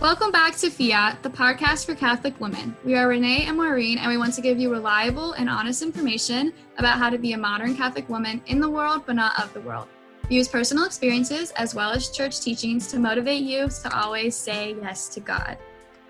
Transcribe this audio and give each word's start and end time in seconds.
Welcome 0.00 0.30
back 0.30 0.54
to 0.58 0.70
Fiat, 0.70 1.24
the 1.24 1.28
podcast 1.28 1.84
for 1.84 1.94
Catholic 1.96 2.38
women. 2.40 2.76
We 2.84 2.94
are 2.94 3.08
Renee 3.08 3.46
and 3.46 3.56
Maureen, 3.56 3.98
and 3.98 4.08
we 4.08 4.16
want 4.16 4.32
to 4.34 4.40
give 4.40 4.56
you 4.56 4.70
reliable 4.70 5.32
and 5.32 5.50
honest 5.50 5.82
information 5.82 6.52
about 6.76 6.98
how 6.98 7.10
to 7.10 7.18
be 7.18 7.32
a 7.32 7.38
modern 7.38 7.76
Catholic 7.76 8.08
woman 8.08 8.40
in 8.46 8.60
the 8.60 8.70
world, 8.70 9.02
but 9.06 9.16
not 9.16 9.36
of 9.42 9.52
the 9.54 9.60
world. 9.60 9.88
We 10.30 10.36
use 10.36 10.46
personal 10.46 10.84
experiences 10.84 11.50
as 11.52 11.74
well 11.74 11.90
as 11.90 12.10
church 12.10 12.40
teachings 12.40 12.86
to 12.92 13.00
motivate 13.00 13.42
you 13.42 13.68
to 13.68 13.96
always 13.98 14.36
say 14.36 14.76
yes 14.80 15.08
to 15.08 15.20
God. 15.20 15.58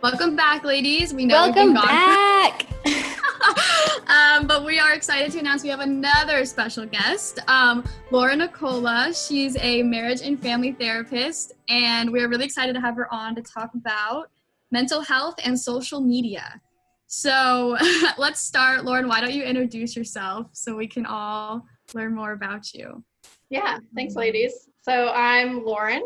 Welcome 0.03 0.37
back, 0.37 0.65
ladies. 0.65 1.15
We 1.15 1.25
know 1.25 1.51
Welcome 1.51 1.69
we've 1.69 1.75
been 1.75 1.83
gone. 1.83 1.87
back. 1.87 2.67
um, 4.09 4.47
but 4.47 4.65
we 4.65 4.79
are 4.79 4.95
excited 4.95 5.33
to 5.33 5.39
announce 5.39 5.63
we 5.63 5.69
have 5.69 5.81
another 5.81 6.45
special 6.45 6.87
guest, 6.87 7.41
um, 7.49 7.85
Lauren 8.11 8.39
Nicola. 8.39 9.13
She's 9.15 9.57
a 9.59 9.83
marriage 9.83 10.23
and 10.23 10.41
family 10.41 10.73
therapist, 10.73 11.53
and 11.69 12.11
we 12.11 12.21
are 12.23 12.29
really 12.29 12.47
excited 12.47 12.75
to 12.75 12.81
have 12.81 12.97
her 12.97 13.13
on 13.13 13.35
to 13.35 13.43
talk 13.43 13.75
about 13.75 14.31
mental 14.71 15.01
health 15.03 15.35
and 15.45 15.59
social 15.59 16.01
media. 16.01 16.61
So 17.07 17.77
let's 18.19 18.41
start. 18.41 18.85
Lauren, 18.85 19.09
why 19.09 19.21
don't 19.21 19.33
you 19.33 19.43
introduce 19.43 19.97
yourself 19.97 20.49
so 20.53 20.75
we 20.75 20.87
can 20.87 21.07
all 21.07 21.67
learn 21.95 22.15
more 22.15 22.33
about 22.33 22.75
you? 22.75 23.03
Yeah, 23.51 23.79
thanks, 23.95 24.15
ladies. 24.15 24.69
So 24.83 25.11
I'm 25.11 25.65
Lauren. 25.65 26.03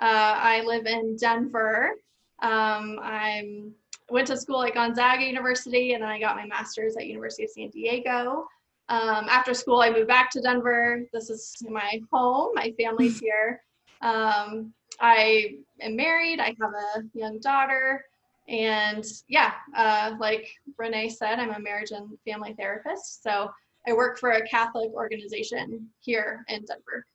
Uh, 0.00 0.34
I 0.36 0.62
live 0.62 0.86
in 0.86 1.16
Denver. 1.16 1.92
Um, 2.40 2.98
I'm 3.02 3.72
went 4.10 4.26
to 4.28 4.36
school 4.36 4.62
at 4.64 4.74
Gonzaga 4.74 5.24
University, 5.24 5.92
and 5.92 6.02
then 6.02 6.10
I 6.10 6.18
got 6.18 6.36
my 6.36 6.46
master's 6.46 6.96
at 6.96 7.06
University 7.06 7.44
of 7.44 7.50
San 7.50 7.68
Diego. 7.70 8.46
Um, 8.88 9.26
after 9.28 9.52
school, 9.52 9.80
I 9.80 9.90
moved 9.90 10.08
back 10.08 10.30
to 10.30 10.40
Denver. 10.40 11.02
This 11.12 11.28
is 11.28 11.56
my 11.68 12.00
home. 12.10 12.52
My 12.54 12.72
family's 12.78 13.20
here. 13.20 13.62
Um, 14.00 14.72
I 15.00 15.56
am 15.80 15.96
married. 15.96 16.40
I 16.40 16.56
have 16.60 16.72
a 16.72 17.02
young 17.14 17.38
daughter, 17.40 18.04
and 18.48 19.04
yeah, 19.28 19.52
uh, 19.76 20.14
like 20.18 20.48
Renee 20.78 21.10
said, 21.10 21.38
I'm 21.38 21.50
a 21.50 21.60
marriage 21.60 21.90
and 21.90 22.08
family 22.26 22.54
therapist. 22.58 23.22
So 23.22 23.50
I 23.86 23.92
work 23.92 24.18
for 24.18 24.30
a 24.30 24.48
Catholic 24.48 24.90
organization 24.92 25.88
here 26.00 26.44
in 26.48 26.64
Denver. 26.64 27.06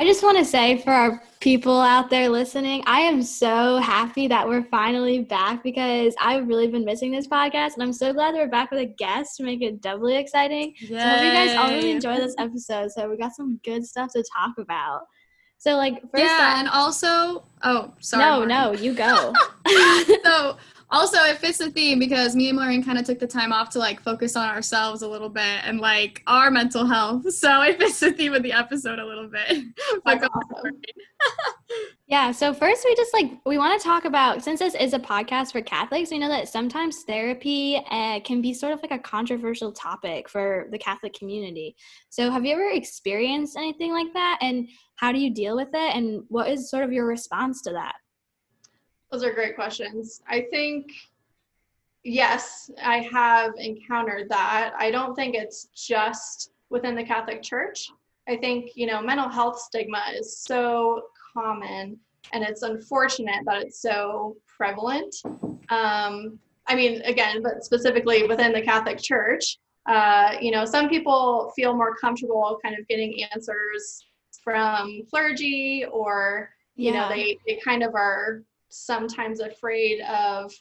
I 0.00 0.04
just 0.04 0.22
want 0.22 0.38
to 0.38 0.44
say 0.44 0.78
for 0.78 0.92
our 0.92 1.20
people 1.40 1.80
out 1.80 2.08
there 2.08 2.28
listening, 2.28 2.84
I 2.86 3.00
am 3.00 3.20
so 3.20 3.78
happy 3.78 4.28
that 4.28 4.46
we're 4.46 4.62
finally 4.62 5.22
back 5.22 5.64
because 5.64 6.14
I've 6.20 6.46
really 6.46 6.68
been 6.68 6.84
missing 6.84 7.10
this 7.10 7.26
podcast 7.26 7.74
and 7.74 7.82
I'm 7.82 7.92
so 7.92 8.12
glad 8.12 8.32
that 8.34 8.38
we're 8.38 8.48
back 8.48 8.70
with 8.70 8.78
a 8.78 8.86
guest 8.86 9.38
to 9.38 9.42
make 9.42 9.60
it 9.60 9.80
doubly 9.80 10.16
exciting. 10.16 10.74
So 10.86 10.96
I 10.96 11.00
hope 11.00 11.24
you 11.24 11.32
guys 11.32 11.56
all 11.56 11.70
really 11.70 11.90
enjoy 11.90 12.16
this 12.16 12.36
episode. 12.38 12.92
So 12.92 13.10
we 13.10 13.16
got 13.16 13.34
some 13.34 13.58
good 13.64 13.84
stuff 13.84 14.12
to 14.12 14.22
talk 14.36 14.56
about. 14.58 15.00
So 15.56 15.76
like 15.76 16.00
first 16.12 16.22
yeah, 16.22 16.52
off, 16.52 16.58
and 16.58 16.68
also, 16.68 17.44
oh, 17.64 17.92
sorry. 17.98 18.24
no, 18.24 18.32
Lauren. 18.34 18.48
no, 18.48 18.72
you 18.74 18.94
go. 18.94 19.32
so 20.24 20.56
also 20.90 21.18
it 21.24 21.38
fits 21.38 21.58
the 21.58 21.70
theme 21.70 21.98
because 21.98 22.34
me 22.34 22.48
and 22.48 22.58
Maureen 22.58 22.82
kind 22.82 22.98
of 22.98 23.04
took 23.04 23.18
the 23.18 23.26
time 23.26 23.52
off 23.52 23.70
to 23.70 23.78
like 23.78 24.00
focus 24.00 24.36
on 24.36 24.48
ourselves 24.48 25.02
a 25.02 25.08
little 25.08 25.28
bit 25.28 25.60
and 25.64 25.80
like 25.80 26.22
our 26.26 26.50
mental 26.50 26.86
health. 26.86 27.26
So 27.38 27.62
it 27.62 27.78
fits 27.78 28.00
the 28.00 28.12
theme 28.12 28.34
of 28.34 28.42
the 28.42 28.52
episode 28.52 28.98
a 28.98 29.04
little 29.04 29.28
bit. 29.28 29.64
But 30.04 30.22
awesome. 30.24 30.80
Yeah, 32.08 32.32
so 32.32 32.54
first 32.54 32.86
we 32.86 32.94
just 32.96 33.12
like 33.12 33.32
we 33.44 33.58
want 33.58 33.78
to 33.78 33.86
talk 33.86 34.06
about 34.06 34.42
since 34.42 34.60
this 34.60 34.74
is 34.74 34.94
a 34.94 34.98
podcast 34.98 35.52
for 35.52 35.60
Catholics, 35.60 36.10
we 36.10 36.18
know 36.18 36.28
that 36.28 36.48
sometimes 36.48 37.02
therapy 37.02 37.76
uh, 37.90 38.20
can 38.20 38.40
be 38.40 38.54
sort 38.54 38.72
of 38.72 38.80
like 38.80 38.92
a 38.92 38.98
controversial 38.98 39.72
topic 39.72 40.26
for 40.26 40.68
the 40.70 40.78
Catholic 40.78 41.12
community. 41.12 41.76
So 42.08 42.30
have 42.30 42.46
you 42.46 42.54
ever 42.54 42.70
experienced 42.70 43.58
anything 43.58 43.92
like 43.92 44.12
that 44.14 44.38
and 44.40 44.68
how 44.96 45.12
do 45.12 45.20
you 45.20 45.34
deal 45.34 45.54
with 45.54 45.68
it 45.74 45.96
and 45.96 46.22
what 46.28 46.48
is 46.48 46.70
sort 46.70 46.84
of 46.84 46.92
your 46.92 47.06
response 47.06 47.60
to 47.62 47.72
that? 47.72 47.96
Those 49.10 49.24
are 49.24 49.32
great 49.32 49.54
questions. 49.54 50.22
I 50.28 50.46
think, 50.50 50.86
yes, 52.04 52.70
I 52.82 52.98
have 53.12 53.52
encountered 53.56 54.28
that. 54.28 54.72
I 54.78 54.90
don't 54.90 55.14
think 55.14 55.34
it's 55.34 55.68
just 55.74 56.50
within 56.68 56.94
the 56.94 57.04
Catholic 57.04 57.42
Church. 57.42 57.90
I 58.28 58.36
think, 58.36 58.72
you 58.74 58.86
know, 58.86 59.00
mental 59.00 59.28
health 59.28 59.58
stigma 59.58 60.02
is 60.14 60.38
so 60.38 61.04
common 61.32 61.98
and 62.32 62.44
it's 62.44 62.62
unfortunate 62.62 63.44
that 63.46 63.62
it's 63.62 63.80
so 63.80 64.36
prevalent. 64.46 65.14
Um, 65.70 66.38
I 66.66 66.74
mean, 66.74 67.00
again, 67.02 67.42
but 67.42 67.64
specifically 67.64 68.26
within 68.26 68.52
the 68.52 68.60
Catholic 68.60 68.98
Church, 68.98 69.58
uh, 69.86 70.32
you 70.38 70.50
know, 70.50 70.66
some 70.66 70.90
people 70.90 71.50
feel 71.56 71.74
more 71.74 71.96
comfortable 71.96 72.58
kind 72.62 72.78
of 72.78 72.86
getting 72.88 73.24
answers 73.32 74.04
from 74.44 75.00
clergy 75.08 75.86
or, 75.90 76.50
you 76.76 76.92
know, 76.92 77.08
they, 77.08 77.38
they 77.46 77.58
kind 77.64 77.82
of 77.82 77.94
are 77.94 78.42
sometimes 78.68 79.40
afraid 79.40 80.00
of 80.02 80.52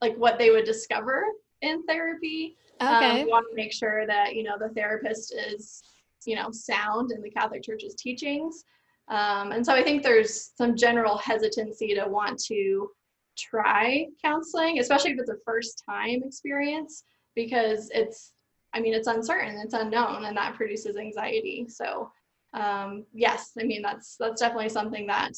like 0.00 0.16
what 0.16 0.38
they 0.38 0.50
would 0.50 0.64
discover 0.64 1.24
in 1.62 1.82
therapy. 1.84 2.56
Okay. 2.80 3.20
Um, 3.20 3.24
we 3.24 3.30
want 3.30 3.46
to 3.50 3.56
make 3.56 3.72
sure 3.72 4.06
that, 4.06 4.34
you 4.34 4.42
know, 4.42 4.56
the 4.58 4.68
therapist 4.70 5.34
is, 5.34 5.82
you 6.26 6.36
know, 6.36 6.50
sound 6.50 7.12
in 7.12 7.22
the 7.22 7.30
Catholic 7.30 7.62
Church's 7.62 7.94
teachings. 7.94 8.64
Um, 9.08 9.52
and 9.52 9.64
so 9.64 9.72
I 9.72 9.82
think 9.82 10.02
there's 10.02 10.52
some 10.56 10.76
general 10.76 11.18
hesitancy 11.18 11.94
to 11.94 12.06
want 12.06 12.38
to 12.44 12.90
try 13.36 14.06
counseling, 14.22 14.78
especially 14.78 15.12
if 15.12 15.18
it's 15.20 15.30
a 15.30 15.36
first 15.44 15.82
time 15.88 16.22
experience, 16.24 17.04
because 17.34 17.90
it's, 17.94 18.32
I 18.72 18.80
mean, 18.80 18.94
it's 18.94 19.08
uncertain, 19.08 19.60
it's 19.62 19.74
unknown, 19.74 20.24
and 20.24 20.36
that 20.36 20.54
produces 20.54 20.96
anxiety. 20.96 21.66
So, 21.68 22.10
um, 22.54 23.04
yes, 23.12 23.52
I 23.60 23.64
mean, 23.64 23.82
that's, 23.82 24.16
that's 24.18 24.40
definitely 24.40 24.68
something 24.68 25.06
that 25.06 25.32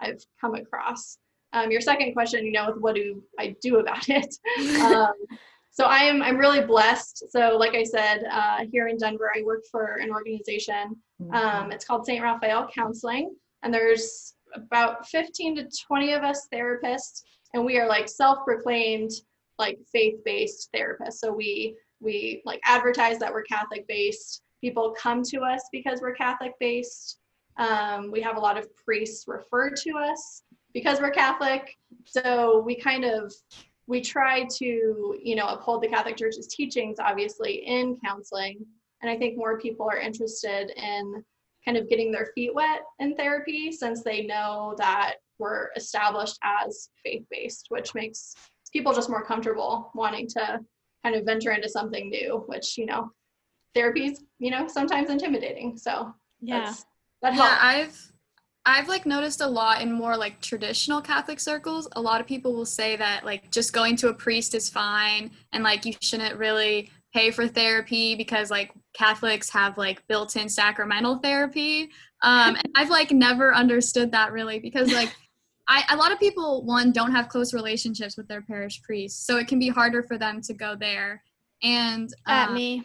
I've 0.00 0.22
come 0.40 0.54
across. 0.54 1.18
Um, 1.52 1.70
your 1.70 1.80
second 1.80 2.12
question, 2.14 2.46
you 2.46 2.52
know, 2.52 2.66
with 2.66 2.80
what 2.80 2.94
do 2.94 3.22
I 3.38 3.54
do 3.60 3.78
about 3.78 4.08
it? 4.08 4.34
um, 4.80 5.12
so 5.70 5.84
I 5.84 6.00
am 6.00 6.22
I'm 6.22 6.36
really 6.36 6.64
blessed. 6.64 7.24
So 7.30 7.56
like 7.56 7.74
I 7.74 7.82
said, 7.82 8.24
uh, 8.30 8.64
here 8.70 8.88
in 8.88 8.98
Denver, 8.98 9.30
I 9.34 9.42
work 9.42 9.62
for 9.70 9.96
an 9.96 10.10
organization. 10.10 10.96
Um, 11.32 11.70
it's 11.70 11.84
called 11.84 12.04
St. 12.04 12.22
Raphael 12.22 12.68
Counseling, 12.74 13.34
and 13.62 13.72
there's 13.72 14.34
about 14.54 15.06
15 15.08 15.56
to 15.56 15.68
20 15.86 16.12
of 16.12 16.24
us 16.24 16.48
therapists, 16.52 17.22
and 17.54 17.64
we 17.64 17.78
are 17.78 17.86
like 17.86 18.08
self-proclaimed 18.08 19.10
like 19.58 19.78
faith-based 19.92 20.68
therapists. 20.74 21.14
So 21.14 21.32
we 21.32 21.76
we 22.00 22.42
like 22.44 22.60
advertise 22.64 23.18
that 23.20 23.32
we're 23.32 23.44
Catholic-based. 23.44 24.42
People 24.60 24.94
come 24.98 25.22
to 25.24 25.40
us 25.40 25.62
because 25.72 26.00
we're 26.00 26.14
Catholic-based. 26.14 27.18
Um, 27.56 28.10
we 28.10 28.20
have 28.20 28.36
a 28.36 28.40
lot 28.40 28.58
of 28.58 28.74
priests 28.76 29.24
refer 29.26 29.70
to 29.70 29.90
us 29.98 30.42
because 30.74 31.00
we're 31.00 31.10
Catholic. 31.10 31.76
So 32.04 32.60
we 32.64 32.76
kind 32.76 33.04
of 33.04 33.32
we 33.86 34.00
try 34.00 34.44
to 34.58 35.18
you 35.22 35.34
know 35.36 35.46
uphold 35.48 35.82
the 35.82 35.88
Catholic 35.88 36.16
Church's 36.16 36.46
teachings, 36.46 36.98
obviously 36.98 37.66
in 37.66 37.96
counseling. 38.04 38.64
And 39.02 39.10
I 39.10 39.16
think 39.16 39.36
more 39.36 39.58
people 39.58 39.88
are 39.90 39.98
interested 39.98 40.70
in 40.76 41.24
kind 41.64 41.76
of 41.76 41.88
getting 41.88 42.12
their 42.12 42.30
feet 42.34 42.54
wet 42.54 42.82
in 43.00 43.16
therapy 43.16 43.72
since 43.72 44.02
they 44.02 44.22
know 44.22 44.74
that 44.78 45.14
we're 45.38 45.70
established 45.76 46.38
as 46.44 46.90
faith-based, 47.04 47.66
which 47.68 47.94
makes 47.94 48.34
people 48.72 48.92
just 48.92 49.10
more 49.10 49.24
comfortable 49.24 49.90
wanting 49.94 50.26
to 50.28 50.60
kind 51.04 51.16
of 51.16 51.24
venture 51.24 51.50
into 51.50 51.68
something 51.68 52.08
new, 52.10 52.44
which 52.46 52.78
you 52.78 52.86
know 52.86 53.10
therapy's 53.74 54.22
you 54.38 54.50
know 54.50 54.66
sometimes 54.68 55.10
intimidating. 55.10 55.76
So 55.76 56.14
Yeah. 56.40 56.64
that's, 56.66 56.84
that 57.22 57.34
Yeah. 57.34 57.58
I've 57.60 58.11
I've 58.64 58.88
like 58.88 59.06
noticed 59.06 59.40
a 59.40 59.46
lot 59.46 59.82
in 59.82 59.92
more 59.92 60.16
like 60.16 60.40
traditional 60.40 61.00
Catholic 61.00 61.40
circles. 61.40 61.88
A 61.92 62.00
lot 62.00 62.20
of 62.20 62.26
people 62.26 62.52
will 62.52 62.66
say 62.66 62.96
that 62.96 63.24
like 63.24 63.50
just 63.50 63.72
going 63.72 63.96
to 63.96 64.08
a 64.08 64.14
priest 64.14 64.54
is 64.54 64.70
fine 64.70 65.30
and 65.52 65.64
like 65.64 65.84
you 65.84 65.94
shouldn't 66.00 66.36
really 66.38 66.90
pay 67.12 67.30
for 67.30 67.48
therapy 67.48 68.14
because 68.14 68.50
like 68.50 68.72
Catholics 68.94 69.50
have 69.50 69.76
like 69.76 70.06
built-in 70.06 70.48
sacramental 70.48 71.16
therapy. 71.16 71.90
Um 72.22 72.54
and 72.54 72.68
I've 72.76 72.90
like 72.90 73.10
never 73.10 73.52
understood 73.52 74.12
that 74.12 74.32
really 74.32 74.60
because 74.60 74.92
like 74.92 75.12
I, 75.68 75.84
a 75.90 75.96
lot 75.96 76.12
of 76.12 76.18
people 76.18 76.64
one 76.64 76.92
don't 76.92 77.12
have 77.12 77.28
close 77.28 77.54
relationships 77.54 78.16
with 78.16 78.28
their 78.28 78.42
parish 78.42 78.82
priests, 78.82 79.26
so 79.26 79.38
it 79.38 79.48
can 79.48 79.58
be 79.58 79.68
harder 79.68 80.02
for 80.02 80.18
them 80.18 80.40
to 80.42 80.54
go 80.54 80.76
there. 80.76 81.22
And 81.62 82.12
At 82.26 82.48
um, 82.48 82.54
me. 82.54 82.84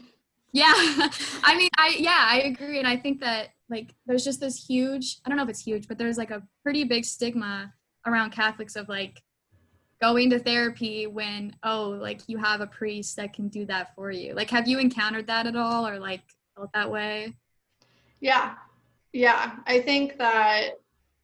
yeah. 0.54 0.74
I 1.44 1.56
mean, 1.58 1.70
I 1.78 1.96
yeah, 2.00 2.28
I 2.30 2.42
agree 2.42 2.80
and 2.80 2.88
I 2.88 2.98
think 2.98 3.20
that 3.22 3.50
like 3.70 3.94
there's 4.06 4.24
just 4.24 4.40
this 4.40 4.66
huge, 4.66 5.18
I 5.26 5.30
don't 5.30 5.38
know 5.38 5.44
if 5.44 5.50
it's 5.50 5.64
huge, 5.64 5.88
but 5.88 5.98
there's 5.98 6.18
like 6.18 6.32
a 6.32 6.44
pretty 6.64 6.84
big 6.84 7.06
stigma 7.06 7.74
around 8.06 8.32
Catholics 8.32 8.76
of 8.76 8.88
like 8.88 9.22
going 10.02 10.30
to 10.30 10.40
therapy 10.40 11.08
when 11.08 11.56
oh, 11.64 11.90
like 11.90 12.22
you 12.28 12.38
have 12.38 12.62
a 12.62 12.68
priest 12.68 13.16
that 13.18 13.34
can 13.34 13.48
do 13.48 13.66
that 13.66 13.94
for 13.96 14.12
you. 14.12 14.34
Like 14.34 14.50
have 14.50 14.68
you 14.68 14.80
encountered 14.80 15.28
that 15.28 15.48
at 15.48 15.56
all 15.56 15.88
or 15.88 16.00
like 16.00 16.22
felt 16.56 16.72
that 16.74 16.90
way? 16.90 17.34
Yeah. 18.20 18.56
Yeah. 19.14 19.56
I 19.66 19.80
think 19.80 20.18
that 20.18 20.80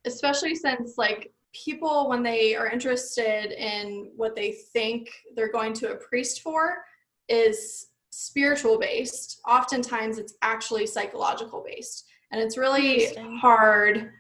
especially 0.06 0.56
since 0.56 0.98
like 0.98 1.32
people 1.54 2.10
when 2.10 2.24
they 2.24 2.56
are 2.56 2.68
interested 2.68 3.52
in 3.52 4.12
what 4.16 4.36
they 4.36 4.52
think 4.74 5.10
they're 5.36 5.52
going 5.52 5.74
to 5.74 5.92
a 5.92 5.96
priest 5.96 6.42
for 6.42 6.84
is 7.30 7.88
spiritual 8.10 8.78
based. 8.80 9.42
Oftentimes 9.48 10.18
it's 10.18 10.36
actually 10.42 10.86
psychological 10.86 11.64
based. 11.66 12.06
And 12.34 12.42
it's 12.42 12.58
really 12.58 13.16
hard 13.40 14.12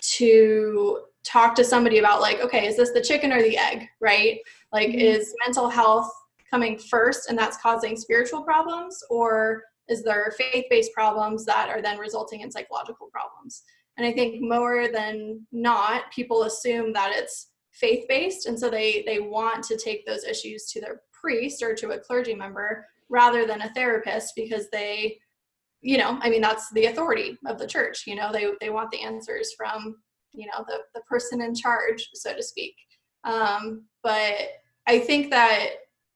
to 0.00 1.00
talk 1.24 1.56
to 1.56 1.64
somebody 1.64 1.98
about 1.98 2.20
like 2.20 2.40
okay 2.40 2.68
is 2.68 2.76
this 2.76 2.92
the 2.92 3.00
chicken 3.00 3.32
or 3.32 3.42
the 3.42 3.58
egg 3.58 3.88
right? 4.00 4.38
Like 4.72 4.88
mm-hmm. 4.88 5.00
is 5.00 5.34
mental 5.44 5.68
health 5.68 6.08
coming 6.48 6.78
first 6.78 7.28
and 7.28 7.36
that's 7.36 7.56
causing 7.56 7.96
spiritual 7.96 8.44
problems? 8.44 9.02
Or 9.10 9.64
is 9.88 10.04
there 10.04 10.32
faith-based 10.38 10.92
problems 10.92 11.44
that 11.46 11.68
are 11.68 11.82
then 11.82 11.98
resulting 11.98 12.42
in 12.42 12.52
psychological 12.52 13.08
problems? 13.12 13.64
And 13.98 14.06
i 14.06 14.12
think 14.12 14.40
more 14.40 14.86
than 14.88 15.44
not 15.50 16.12
people 16.12 16.44
assume 16.44 16.92
that 16.92 17.12
it's 17.14 17.48
faith-based. 17.72 18.46
And 18.46 18.58
so 18.58 18.70
they 18.70 19.02
they 19.06 19.18
want 19.18 19.64
to 19.64 19.76
take 19.76 20.06
those 20.06 20.22
issues 20.22 20.66
to 20.66 20.80
their 20.80 21.00
priest 21.12 21.64
or 21.64 21.74
to 21.74 21.90
a 21.90 21.98
clergy 21.98 22.34
member 22.34 22.86
rather 23.08 23.44
than 23.44 23.62
a 23.62 23.72
therapist 23.74 24.34
because 24.36 24.70
they 24.70 25.18
you 25.86 25.98
know 25.98 26.18
i 26.22 26.30
mean 26.30 26.40
that's 26.40 26.70
the 26.72 26.86
authority 26.86 27.38
of 27.46 27.58
the 27.58 27.66
church 27.66 28.04
you 28.06 28.14
know 28.14 28.30
they 28.32 28.46
they 28.60 28.70
want 28.70 28.90
the 28.90 29.00
answers 29.00 29.52
from 29.56 29.96
you 30.32 30.46
know 30.46 30.64
the, 30.68 30.78
the 30.94 31.00
person 31.02 31.40
in 31.40 31.54
charge 31.54 32.08
so 32.14 32.34
to 32.34 32.42
speak. 32.42 32.74
Um, 33.24 33.84
but 34.02 34.34
i 34.86 34.98
think 34.98 35.30
that 35.30 35.70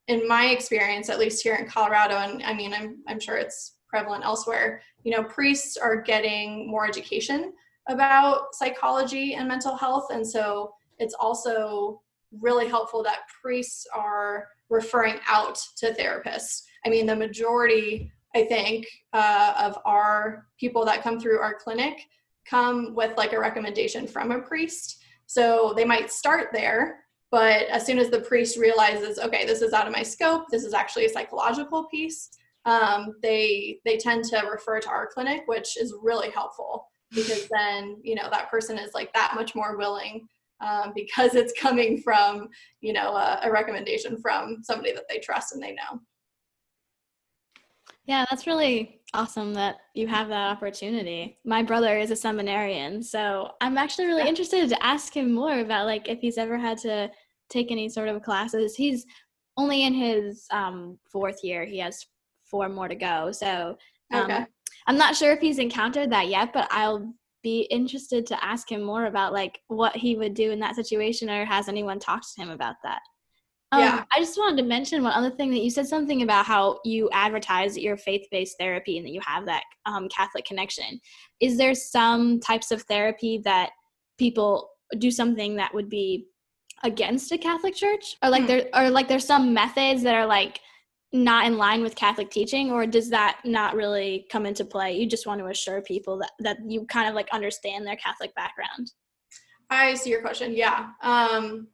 in 0.08 0.26
my 0.28 0.46
experience 0.46 1.08
at 1.08 1.18
least 1.18 1.42
here 1.42 1.54
in 1.54 1.66
colorado 1.66 2.16
and 2.16 2.42
i 2.42 2.52
mean 2.54 2.72
i'm, 2.72 2.96
I'm 3.08 3.20
sure 3.20 3.36
it's 3.36 3.76
prevalent 3.88 4.24
elsewhere 4.24 4.82
you 5.02 5.12
know 5.12 5.24
priests 5.24 5.76
are 5.76 6.00
getting 6.00 6.70
more 6.70 6.86
education 6.86 7.52
about 7.90 8.54
psychology 8.54 9.34
and 9.34 9.48
mental 9.48 9.76
health. 9.76 10.06
And 10.10 10.26
so 10.26 10.72
it's 10.98 11.14
also 11.14 12.00
really 12.40 12.68
helpful 12.68 13.02
that 13.02 13.20
priests 13.42 13.86
are 13.94 14.48
referring 14.68 15.16
out 15.28 15.58
to 15.78 15.92
therapists. 15.92 16.62
I 16.86 16.88
mean 16.88 17.06
the 17.06 17.16
majority 17.16 18.12
i 18.34 18.42
think 18.44 18.86
uh, 19.12 19.54
of 19.58 19.78
our 19.84 20.46
people 20.58 20.84
that 20.84 21.02
come 21.02 21.18
through 21.18 21.38
our 21.38 21.54
clinic 21.54 22.06
come 22.50 22.94
with 22.94 23.16
like 23.16 23.32
a 23.32 23.38
recommendation 23.38 24.06
from 24.06 24.32
a 24.32 24.40
priest. 24.40 25.02
So 25.26 25.72
they 25.76 25.84
might 25.84 26.10
start 26.10 26.48
there, 26.52 27.04
but 27.30 27.68
as 27.68 27.86
soon 27.86 27.98
as 27.98 28.10
the 28.10 28.20
priest 28.20 28.58
realizes, 28.58 29.18
okay, 29.20 29.46
this 29.46 29.62
is 29.62 29.72
out 29.72 29.86
of 29.86 29.92
my 29.92 30.02
scope, 30.02 30.46
this 30.50 30.64
is 30.64 30.74
actually 30.74 31.06
a 31.06 31.10
psychological 31.10 31.84
piece, 31.84 32.30
um, 32.66 33.14
they 33.22 33.80
they 33.86 33.96
tend 33.96 34.24
to 34.24 34.46
refer 34.50 34.80
to 34.80 34.88
our 34.88 35.06
clinic, 35.06 35.44
which 35.46 35.78
is 35.78 35.94
really 36.02 36.30
helpful 36.30 36.88
because 37.14 37.48
then 37.50 37.96
you 38.02 38.14
know 38.14 38.28
that 38.30 38.50
person 38.50 38.78
is 38.78 38.92
like 38.94 39.12
that 39.14 39.34
much 39.34 39.54
more 39.54 39.76
willing 39.76 40.26
um, 40.60 40.92
because 40.94 41.34
it's 41.34 41.58
coming 41.58 42.02
from 42.02 42.48
you 42.80 42.92
know 42.92 43.14
a, 43.14 43.40
a 43.44 43.50
recommendation 43.50 44.20
from 44.20 44.58
somebody 44.62 44.92
that 44.92 45.08
they 45.08 45.18
trust 45.18 45.54
and 45.54 45.62
they 45.62 45.72
know. 45.72 46.00
Yeah, 48.10 48.24
that's 48.28 48.48
really 48.48 49.02
awesome 49.14 49.54
that 49.54 49.76
you 49.94 50.08
have 50.08 50.26
that 50.30 50.50
opportunity. 50.50 51.38
My 51.44 51.62
brother 51.62 51.96
is 51.96 52.10
a 52.10 52.16
seminarian, 52.16 53.04
so 53.04 53.52
I'm 53.60 53.78
actually 53.78 54.06
really 54.06 54.28
interested 54.28 54.68
to 54.68 54.84
ask 54.84 55.16
him 55.16 55.32
more 55.32 55.60
about 55.60 55.86
like 55.86 56.08
if 56.08 56.18
he's 56.18 56.36
ever 56.36 56.58
had 56.58 56.76
to 56.78 57.08
take 57.50 57.70
any 57.70 57.88
sort 57.88 58.08
of 58.08 58.20
classes. 58.24 58.74
He's 58.74 59.06
only 59.56 59.84
in 59.84 59.94
his 59.94 60.44
um, 60.50 60.98
fourth 61.12 61.38
year. 61.44 61.64
He 61.64 61.78
has 61.78 62.04
four 62.42 62.68
more 62.68 62.88
to 62.88 62.96
go. 62.96 63.30
So 63.30 63.76
um, 64.12 64.24
okay. 64.24 64.44
I'm 64.88 64.98
not 64.98 65.14
sure 65.14 65.30
if 65.30 65.38
he's 65.38 65.60
encountered 65.60 66.10
that 66.10 66.26
yet, 66.26 66.52
but 66.52 66.66
I'll 66.72 67.14
be 67.44 67.60
interested 67.70 68.26
to 68.26 68.44
ask 68.44 68.72
him 68.72 68.82
more 68.82 69.06
about 69.06 69.32
like 69.32 69.60
what 69.68 69.94
he 69.94 70.16
would 70.16 70.34
do 70.34 70.50
in 70.50 70.58
that 70.58 70.74
situation 70.74 71.30
or 71.30 71.44
has 71.44 71.68
anyone 71.68 72.00
talked 72.00 72.26
to 72.34 72.42
him 72.42 72.50
about 72.50 72.74
that. 72.82 73.02
Um, 73.72 73.80
yeah. 73.80 74.04
I 74.12 74.18
just 74.18 74.36
wanted 74.36 74.60
to 74.62 74.68
mention 74.68 75.02
one 75.02 75.12
other 75.12 75.30
thing 75.30 75.50
that 75.50 75.60
you 75.60 75.70
said 75.70 75.86
something 75.86 76.22
about 76.22 76.44
how 76.44 76.80
you 76.84 77.08
advertise 77.12 77.78
your 77.78 77.96
faith 77.96 78.26
based 78.30 78.56
therapy 78.58 78.98
and 78.98 79.06
that 79.06 79.12
you 79.12 79.20
have 79.24 79.46
that 79.46 79.62
um, 79.86 80.08
Catholic 80.08 80.44
connection. 80.44 81.00
Is 81.40 81.56
there 81.56 81.74
some 81.74 82.40
types 82.40 82.72
of 82.72 82.82
therapy 82.82 83.40
that 83.44 83.70
people 84.18 84.70
do 84.98 85.10
something 85.10 85.54
that 85.56 85.72
would 85.72 85.88
be 85.88 86.26
against 86.82 87.30
a 87.30 87.38
Catholic 87.38 87.76
church? 87.76 88.16
Or 88.22 88.30
like 88.30 88.42
hmm. 88.42 88.48
there 88.48 88.68
or 88.74 88.90
like 88.90 89.06
there's 89.06 89.26
some 89.26 89.54
methods 89.54 90.02
that 90.02 90.16
are 90.16 90.26
like 90.26 90.60
not 91.12 91.46
in 91.46 91.56
line 91.56 91.82
with 91.82 91.96
Catholic 91.96 92.30
teaching, 92.30 92.70
or 92.70 92.86
does 92.86 93.10
that 93.10 93.40
not 93.44 93.74
really 93.74 94.26
come 94.30 94.46
into 94.46 94.64
play? 94.64 94.96
You 94.96 95.06
just 95.06 95.26
want 95.26 95.40
to 95.40 95.46
assure 95.46 95.82
people 95.82 96.18
that, 96.18 96.30
that 96.40 96.58
you 96.66 96.86
kind 96.86 97.08
of 97.08 97.14
like 97.14 97.28
understand 97.32 97.86
their 97.86 97.96
Catholic 97.96 98.34
background. 98.34 98.92
I 99.70 99.94
see 99.94 100.10
your 100.10 100.20
question. 100.20 100.54
Yeah. 100.54 100.90
Um, 101.02 101.68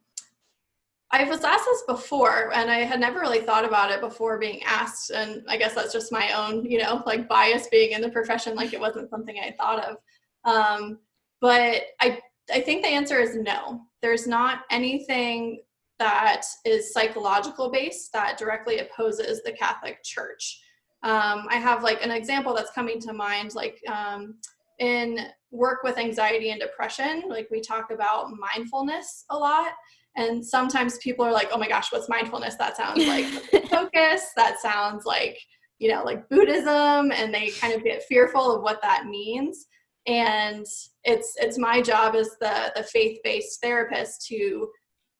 I 1.11 1.23
was 1.23 1.43
asked 1.43 1.65
this 1.65 1.83
before, 1.87 2.51
and 2.53 2.69
I 2.69 2.79
had 2.79 2.99
never 2.99 3.19
really 3.19 3.39
thought 3.39 3.63
about 3.63 3.91
it 3.91 4.01
before 4.01 4.37
being 4.37 4.61
asked. 4.63 5.09
And 5.09 5.43
I 5.47 5.55
guess 5.55 5.73
that's 5.73 5.93
just 5.93 6.11
my 6.11 6.31
own, 6.33 6.65
you 6.65 6.79
know, 6.79 7.01
like 7.05 7.29
bias 7.29 7.67
being 7.67 7.91
in 7.91 8.01
the 8.01 8.09
profession, 8.09 8.55
like 8.55 8.73
it 8.73 8.79
wasn't 8.79 9.09
something 9.09 9.37
I 9.39 9.55
thought 9.57 9.85
of. 9.85 9.97
Um, 10.43 10.99
but 11.39 11.83
I, 12.01 12.19
I 12.53 12.59
think 12.59 12.81
the 12.81 12.89
answer 12.89 13.19
is 13.19 13.35
no. 13.35 13.81
There's 14.01 14.27
not 14.27 14.61
anything 14.69 15.61
that 15.99 16.43
is 16.65 16.93
psychological 16.93 17.71
based 17.71 18.11
that 18.13 18.37
directly 18.37 18.79
opposes 18.79 19.41
the 19.43 19.53
Catholic 19.53 20.03
Church. 20.03 20.61
Um, 21.03 21.47
I 21.49 21.55
have 21.55 21.83
like 21.83 22.03
an 22.03 22.11
example 22.11 22.53
that's 22.53 22.71
coming 22.71 22.99
to 23.01 23.13
mind, 23.13 23.55
like 23.55 23.79
um, 23.87 24.35
in 24.79 25.19
work 25.51 25.83
with 25.83 25.97
anxiety 25.97 26.51
and 26.51 26.59
depression, 26.59 27.23
like 27.29 27.47
we 27.49 27.61
talk 27.61 27.91
about 27.91 28.31
mindfulness 28.37 29.25
a 29.29 29.37
lot. 29.37 29.71
And 30.17 30.45
sometimes 30.45 30.97
people 30.97 31.23
are 31.23 31.31
like, 31.31 31.49
oh 31.51 31.57
my 31.57 31.67
gosh, 31.67 31.91
what's 31.91 32.09
mindfulness? 32.09 32.55
That 32.55 32.75
sounds 32.75 33.05
like 33.05 33.25
focus. 33.69 34.31
That 34.35 34.59
sounds 34.59 35.05
like, 35.05 35.37
you 35.79 35.89
know, 35.89 36.03
like 36.03 36.27
Buddhism. 36.29 37.11
And 37.11 37.33
they 37.33 37.51
kind 37.51 37.73
of 37.73 37.83
get 37.83 38.03
fearful 38.03 38.55
of 38.55 38.63
what 38.63 38.81
that 38.81 39.05
means. 39.05 39.67
And 40.07 40.65
it's 41.03 41.33
it's 41.35 41.59
my 41.59 41.81
job 41.81 42.15
as 42.15 42.31
the, 42.41 42.71
the 42.75 42.83
faith-based 42.83 43.61
therapist 43.61 44.25
to 44.27 44.67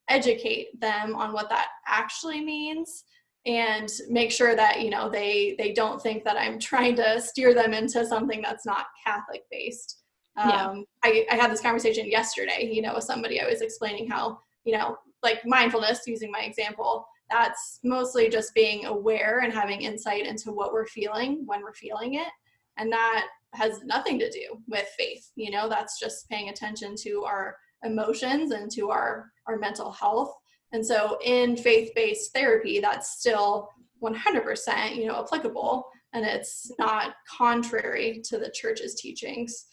educate 0.08 0.80
them 0.80 1.14
on 1.14 1.32
what 1.32 1.48
that 1.50 1.68
actually 1.86 2.40
means 2.40 3.04
and 3.46 3.88
make 4.08 4.30
sure 4.30 4.56
that 4.56 4.80
you 4.80 4.90
know 4.90 5.08
they 5.08 5.54
they 5.58 5.72
don't 5.72 6.02
think 6.02 6.24
that 6.24 6.36
i'm 6.36 6.58
trying 6.58 6.96
to 6.96 7.20
steer 7.20 7.54
them 7.54 7.72
into 7.72 8.04
something 8.06 8.42
that's 8.42 8.66
not 8.66 8.86
catholic 9.04 9.42
based 9.50 10.02
um, 10.36 10.48
yeah. 10.48 10.74
I, 11.04 11.26
I 11.32 11.36
had 11.36 11.50
this 11.50 11.60
conversation 11.60 12.10
yesterday 12.10 12.70
you 12.72 12.82
know 12.82 12.94
with 12.94 13.04
somebody 13.04 13.40
i 13.40 13.46
was 13.46 13.60
explaining 13.60 14.08
how 14.08 14.38
you 14.68 14.76
know, 14.76 14.98
like 15.22 15.40
mindfulness, 15.46 16.02
using 16.06 16.30
my 16.30 16.40
example, 16.40 17.06
that's 17.30 17.80
mostly 17.84 18.28
just 18.28 18.54
being 18.54 18.84
aware 18.84 19.40
and 19.40 19.50
having 19.50 19.80
insight 19.80 20.26
into 20.26 20.52
what 20.52 20.74
we're 20.74 20.86
feeling 20.86 21.42
when 21.46 21.62
we're 21.62 21.72
feeling 21.72 22.14
it. 22.14 22.28
And 22.76 22.92
that 22.92 23.28
has 23.54 23.82
nothing 23.82 24.18
to 24.18 24.30
do 24.30 24.60
with 24.68 24.86
faith. 24.98 25.30
You 25.36 25.50
know, 25.50 25.70
that's 25.70 25.98
just 25.98 26.28
paying 26.28 26.50
attention 26.50 26.96
to 26.96 27.24
our 27.24 27.56
emotions 27.82 28.50
and 28.50 28.70
to 28.72 28.90
our, 28.90 29.32
our 29.46 29.56
mental 29.56 29.90
health. 29.90 30.34
And 30.72 30.84
so 30.84 31.16
in 31.24 31.56
faith-based 31.56 32.34
therapy, 32.34 32.78
that's 32.78 33.18
still 33.18 33.70
100%, 34.02 34.96
you 34.96 35.06
know, 35.06 35.24
applicable 35.24 35.86
and 36.12 36.26
it's 36.26 36.70
not 36.78 37.14
contrary 37.26 38.20
to 38.24 38.36
the 38.36 38.50
church's 38.50 39.00
teachings. 39.00 39.64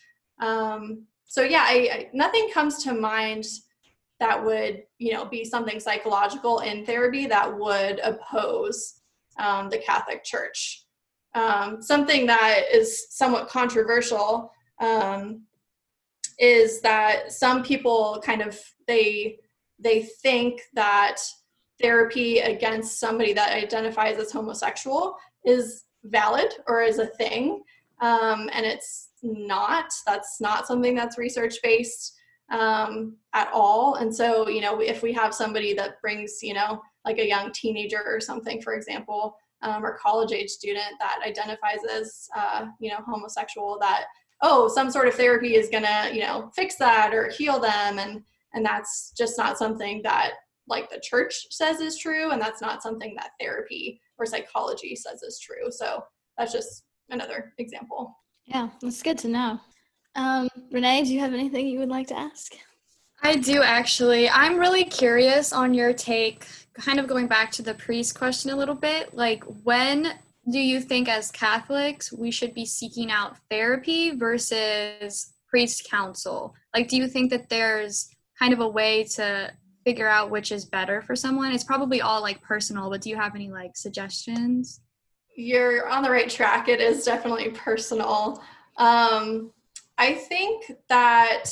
Um, 0.42 1.04
so 1.26 1.42
yeah, 1.42 1.66
I, 1.68 1.90
I, 1.92 2.10
nothing 2.14 2.50
comes 2.54 2.82
to 2.86 2.94
mind 2.94 3.46
that 4.20 4.44
would 4.44 4.84
you 4.98 5.14
know 5.14 5.26
be 5.26 5.44
something 5.44 5.80
psychological 5.80 6.60
in 6.60 6.86
therapy 6.86 7.26
that 7.28 7.58
would 7.58 8.00
oppose 8.04 9.02
um, 9.40 9.70
the 9.70 9.78
catholic 9.78 10.24
church. 10.24 10.84
Um, 11.34 11.82
something 11.82 12.26
that 12.28 12.64
is 12.72 13.08
somewhat 13.10 13.50
controversial 13.50 14.52
um, 14.80 15.42
is 16.40 16.82
that 16.82 17.32
some 17.32 17.64
people 17.64 18.22
kind 18.26 18.42
of 18.42 18.60
they 18.88 19.38
they 19.80 20.04
think 20.22 20.62
that 20.74 21.18
therapy 21.82 22.40
against 22.40 23.00
somebody 23.00 23.34
that 23.34 23.52
identifies 23.52 24.18
as 24.18 24.32
homosexual 24.32 25.18
is 25.44 25.84
valid 26.06 26.54
or 26.68 26.82
is 26.82 27.00
a 27.00 27.08
thing 27.08 27.62
um, 28.02 28.50
and 28.54 28.66
it's 28.66 29.10
not. 29.24 29.92
That's 30.06 30.42
not 30.42 30.68
something 30.68 30.96
that's 30.96 31.18
research 31.18 31.56
based 31.64 32.15
um, 32.52 33.18
at 33.34 33.50
all. 33.54 33.96
And 33.96 34.14
so, 34.14 34.48
you 34.48 34.62
know, 34.62 34.80
if 34.80 35.02
we 35.02 35.12
have 35.14 35.34
somebody 35.34 35.74
that 35.74 36.02
brings, 36.02 36.42
you 36.44 36.54
know, 36.54 36.82
like 37.04 37.18
a 37.18 37.28
young 37.28 37.52
teenager 37.52 38.04
or 38.06 38.20
something, 38.20 38.62
for 38.62 38.74
example, 38.74 39.36
um, 39.62 39.86
or 39.86 39.98
college 39.98 40.32
age 40.32 40.50
student 40.50 40.94
that 41.00 41.20
identifies 41.26 41.80
as, 41.92 42.28
uh, 42.36 42.66
you 42.80 42.90
know, 42.90 43.00
homosexual, 43.06 43.78
that 43.80 44.06
oh, 44.42 44.68
some 44.68 44.92
sort 44.92 45.08
of 45.08 45.16
therapy 45.16 45.56
is 45.56 45.70
gonna, 45.70 46.10
you 46.14 46.22
know, 46.22 46.52
fix 46.56 46.76
that 46.76 47.14
or 47.14 47.30
heal 47.30 47.60
them, 47.60 48.00
and 48.00 48.24
and 48.54 48.66
that's 48.66 49.12
just 49.18 49.38
not 49.38 49.58
something 49.58 50.02
that 50.04 50.34
like 50.68 50.90
the 50.90 51.00
church 51.00 51.48
says 51.52 51.80
is 51.80 51.98
true, 51.98 52.32
and 52.32 52.42
that's 52.42 52.62
not 52.62 52.84
something 52.84 53.16
that 53.16 53.32
therapy 53.40 54.00
or 54.18 54.26
psychology 54.26 54.96
says 54.96 55.22
is 55.24 55.40
true. 55.40 55.72
So 55.72 56.04
that's 56.38 56.54
just 56.54 56.84
another 57.10 57.54
example. 57.58 58.16
Yeah, 58.46 58.70
it's 58.84 59.02
good 59.02 59.18
to 59.20 59.28
know. 59.28 59.60
Um, 60.16 60.48
Renee, 60.72 61.04
do 61.04 61.14
you 61.14 61.20
have 61.20 61.34
anything 61.34 61.68
you 61.68 61.80
would 61.80 61.90
like 61.90 62.08
to 62.08 62.18
ask? 62.18 62.54
I 63.22 63.36
do 63.36 63.64
actually. 63.64 64.30
I'm 64.30 64.58
really 64.58 64.86
curious 64.86 65.52
on 65.52 65.74
your 65.74 65.94
take, 65.94 66.46
kind 66.74 67.00
of 67.00 67.08
going 67.08 67.28
back 67.28 67.52
to 67.54 67.62
the 67.62 67.74
priest 67.74 68.18
question 68.18 68.52
a 68.52 68.56
little 68.56 68.76
bit. 68.76 69.14
Like, 69.14 69.44
when 69.64 70.14
do 70.52 70.60
you 70.60 70.80
think, 70.80 71.10
as 71.10 71.32
Catholics, 71.32 72.14
we 72.14 72.30
should 72.30 72.54
be 72.54 72.66
seeking 72.66 73.10
out 73.10 73.38
therapy 73.50 74.12
versus 74.16 75.34
priest 75.50 75.88
counsel? 75.90 76.54
Like, 76.74 76.88
do 76.88 76.98
you 76.98 77.08
think 77.08 77.32
that 77.32 77.50
there's 77.50 78.10
kind 78.38 78.54
of 78.54 78.60
a 78.60 78.68
way 78.68 79.06
to 79.16 79.52
figure 79.86 80.08
out 80.08 80.30
which 80.30 80.52
is 80.52 80.66
better 80.66 81.02
for 81.02 81.16
someone? 81.16 81.52
It's 81.52 81.64
probably 81.64 82.02
all 82.02 82.22
like 82.22 82.42
personal, 82.42 82.90
but 82.90 83.02
do 83.02 83.10
you 83.10 83.16
have 83.16 83.36
any 83.36 83.50
like 83.50 83.76
suggestions? 83.76 84.82
You're 85.36 85.90
on 85.90 86.04
the 86.04 86.12
right 86.12 86.30
track. 86.30 86.70
It 86.70 86.80
is 86.80 87.04
definitely 87.04 87.50
personal. 87.50 88.42
Um, 88.78 89.52
I 89.98 90.14
think 90.14 90.72
that 90.90 91.46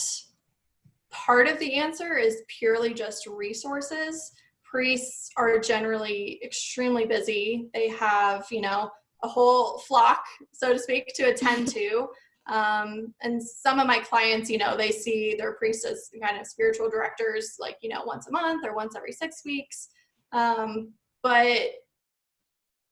part 1.11 1.47
of 1.47 1.59
the 1.59 1.75
answer 1.75 2.17
is 2.17 2.41
purely 2.47 2.93
just 2.93 3.27
resources. 3.27 4.33
Priests 4.63 5.29
are 5.37 5.59
generally 5.59 6.39
extremely 6.43 7.05
busy. 7.05 7.69
They 7.73 7.89
have, 7.89 8.45
you 8.51 8.61
know, 8.61 8.91
a 9.21 9.27
whole 9.27 9.77
flock, 9.79 10.25
so 10.51 10.73
to 10.73 10.79
speak, 10.79 11.13
to 11.15 11.23
attend 11.23 11.67
to. 11.73 12.07
Um, 12.47 13.13
and 13.21 13.41
some 13.41 13.79
of 13.79 13.87
my 13.87 13.99
clients, 13.99 14.49
you 14.49 14.57
know, 14.57 14.75
they 14.75 14.91
see 14.91 15.35
their 15.37 15.53
priests 15.53 15.85
as 15.85 16.09
kind 16.21 16.37
of 16.37 16.45
spiritual 16.45 16.89
directors, 16.89 17.55
like, 17.57 17.77
you 17.81 17.89
know, 17.89 18.03
once 18.03 18.27
a 18.27 18.31
month 18.31 18.65
or 18.65 18.75
once 18.75 18.97
every 18.97 19.13
six 19.13 19.45
weeks. 19.45 19.87
Um, 20.33 20.91
but 21.21 21.71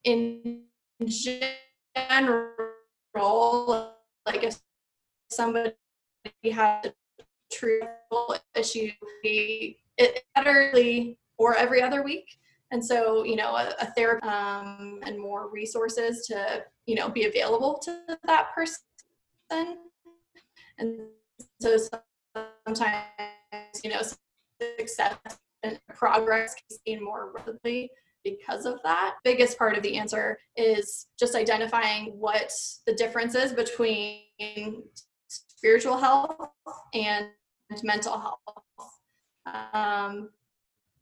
in 0.06 0.62
general, 1.06 1.66
like 4.26 4.44
if 4.44 4.58
somebody 5.32 5.74
has 6.52 6.86
a 6.86 6.94
true 7.52 7.82
issue, 8.56 8.92
utterly 10.36 11.18
or 11.38 11.56
every 11.56 11.82
other 11.82 12.04
week. 12.04 12.28
And 12.72 12.84
so, 12.84 13.24
you 13.24 13.36
know, 13.36 13.56
a, 13.56 13.74
a 13.82 13.92
therapy 13.98 14.28
um, 14.28 15.00
and 15.04 15.20
more 15.20 15.50
resources 15.50 16.26
to, 16.28 16.64
you 16.86 16.96
know, 16.96 17.10
be 17.10 17.26
available 17.26 17.80
to 17.80 18.00
that 18.26 18.54
person. 18.56 18.80
And 20.78 21.00
so 21.60 21.78
sometimes, 22.66 23.04
you 23.84 23.90
know, 23.90 24.02
success 24.80 25.18
and 25.64 25.80
progress 25.94 26.56
can 26.56 26.78
be 26.86 27.04
more 27.04 27.34
rapidly 27.36 27.92
because 28.24 28.66
of 28.66 28.80
that. 28.84 29.16
Biggest 29.24 29.58
part 29.58 29.76
of 29.76 29.84
the 29.84 29.98
answer 29.98 30.38
is 30.56 31.08
just 31.20 31.36
identifying 31.36 32.14
what 32.18 32.54
the 32.86 32.94
difference 32.94 33.36
is 33.36 33.52
between 33.52 34.22
spiritual 35.62 35.96
health 35.96 36.36
and 36.96 37.28
mental 37.84 38.18
health. 38.20 38.40
Um, 39.74 40.32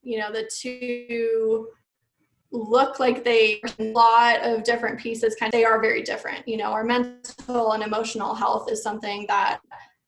you 0.02 0.20
know, 0.20 0.34
the 0.34 0.50
two 0.54 1.70
look 2.52 3.00
like 3.00 3.24
they 3.24 3.62
a 3.80 3.84
lot 3.84 4.42
of 4.42 4.66
different 4.66 5.00
pieces 5.00 5.36
kind 5.40 5.54
of 5.54 5.58
they 5.58 5.64
are 5.64 5.80
very 5.80 6.02
different. 6.02 6.46
You 6.46 6.58
know 6.58 6.72
our 6.72 6.84
mental 6.84 7.72
and 7.72 7.84
emotional 7.84 8.34
health 8.34 8.70
is 8.70 8.84
something 8.84 9.26
that 9.30 9.62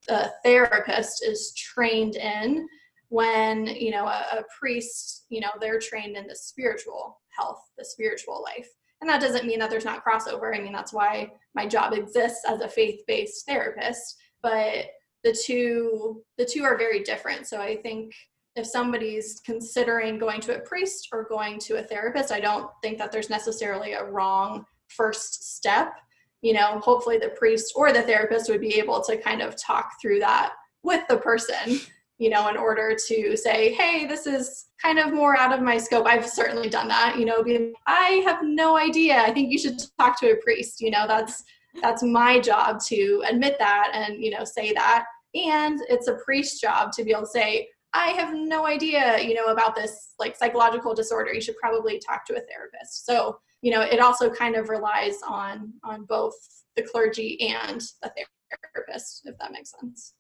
the 0.10 0.34
therapist 0.44 1.24
is 1.24 1.54
trained 1.56 2.18
in 2.18 2.68
when 3.08 3.68
you 3.68 3.92
know 3.92 4.06
a, 4.06 4.26
a 4.40 4.44
priest 4.60 5.28
you 5.30 5.40
know 5.40 5.52
they're 5.62 5.80
trained 5.80 6.18
in 6.18 6.28
the 6.28 6.36
spiritual 6.36 7.22
health 7.30 7.62
the 7.78 7.86
spiritual 7.86 8.44
life. 8.44 8.68
And 9.00 9.10
that 9.10 9.22
doesn't 9.22 9.48
mean 9.48 9.60
that 9.60 9.70
there's 9.70 9.86
not 9.86 10.04
crossover. 10.04 10.54
I 10.54 10.60
mean 10.60 10.74
that's 10.74 10.92
why 10.92 11.32
my 11.56 11.66
job 11.68 11.94
exists 11.94 12.44
as 12.46 12.60
a 12.60 12.68
faith-based 12.68 13.46
therapist 13.46 14.18
but 14.44 14.86
the 15.24 15.36
two 15.46 16.24
the 16.38 16.46
two 16.46 16.64
are 16.64 16.78
very 16.78 17.04
different 17.04 17.48
so 17.48 17.60
i 17.60 17.76
think 17.76 18.14
if 18.56 18.66
somebody's 18.66 19.42
considering 19.46 20.20
going 20.20 20.42
to 20.42 20.56
a 20.56 20.62
priest 20.62 21.08
or 21.14 21.28
going 21.30 21.60
to 21.60 21.78
a 21.78 21.84
therapist 21.84 22.32
i 22.32 22.40
don't 22.40 22.70
think 22.82 22.98
that 22.98 23.12
there's 23.12 23.30
necessarily 23.30 23.94
a 23.94 24.04
wrong 24.04 24.66
first 24.88 25.56
step 25.56 25.94
you 26.42 26.54
know 26.54 26.80
hopefully 26.80 27.18
the 27.18 27.30
priest 27.30 27.74
or 27.76 27.94
the 27.94 28.02
therapist 28.02 28.50
would 28.50 28.62
be 28.62 28.76
able 28.76 29.02
to 29.02 29.18
kind 29.18 29.42
of 29.42 29.56
talk 29.56 29.92
through 30.02 30.20
that 30.20 30.54
with 30.84 31.08
the 31.08 31.18
person 31.18 31.80
you 32.22 32.30
know, 32.30 32.50
in 32.50 32.56
order 32.56 32.96
to 33.08 33.36
say, 33.36 33.74
hey, 33.74 34.06
this 34.06 34.28
is 34.28 34.68
kind 34.80 35.00
of 35.00 35.12
more 35.12 35.36
out 35.36 35.52
of 35.52 35.64
my 35.64 35.80
scope. 35.80 36.06
I've 36.06 36.30
certainly 36.30 36.70
done 36.70 36.88
that, 36.88 37.18
you 37.18 37.26
know, 37.26 37.42
being, 37.42 37.74
I 37.88 38.22
have 38.24 38.44
no 38.44 38.78
idea. 38.78 39.18
I 39.18 39.32
think 39.32 39.52
you 39.52 39.58
should 39.58 39.82
talk 40.00 40.20
to 40.20 40.32
a 40.32 40.36
priest, 40.36 40.82
you 40.82 40.92
know, 40.92 41.08
that's 41.08 41.44
that's 41.82 42.04
my 42.04 42.40
job 42.40 42.82
to 42.88 43.24
admit 43.28 43.58
that 43.60 43.92
and, 43.94 44.24
you 44.24 44.32
know, 44.32 44.44
say 44.44 44.74
that. 44.74 45.06
And 45.34 45.80
it's 45.90 46.08
a 46.08 46.16
priest's 46.26 46.60
job 46.60 46.92
to 46.94 47.04
be 47.04 47.12
able 47.12 47.22
to 47.22 47.28
say, 47.28 47.70
I 47.94 48.08
have 48.10 48.34
no 48.34 48.66
idea, 48.66 49.22
you 49.22 49.34
know, 49.34 49.48
about 49.48 49.76
this 49.76 50.14
like 50.20 50.36
psychological 50.36 50.94
disorder. 50.94 51.34
You 51.34 51.42
should 51.42 51.58
probably 51.58 52.00
talk 52.00 52.26
to 52.26 52.34
a 52.34 52.42
therapist. 52.42 53.06
So, 53.06 53.38
you 53.62 53.72
know, 53.72 53.82
it 53.82 54.00
also 54.00 54.30
kind 54.30 54.56
of 54.56 54.70
relies 54.70 55.18
on 55.28 55.74
on 55.84 56.06
both 56.06 56.34
the 56.76 56.84
clergy 56.84 57.40
and 57.42 57.82
the 58.02 58.12
therapist, 58.74 59.24
if 59.26 59.38
that 59.40 59.52
makes 59.52 59.74
sense. 59.80 60.14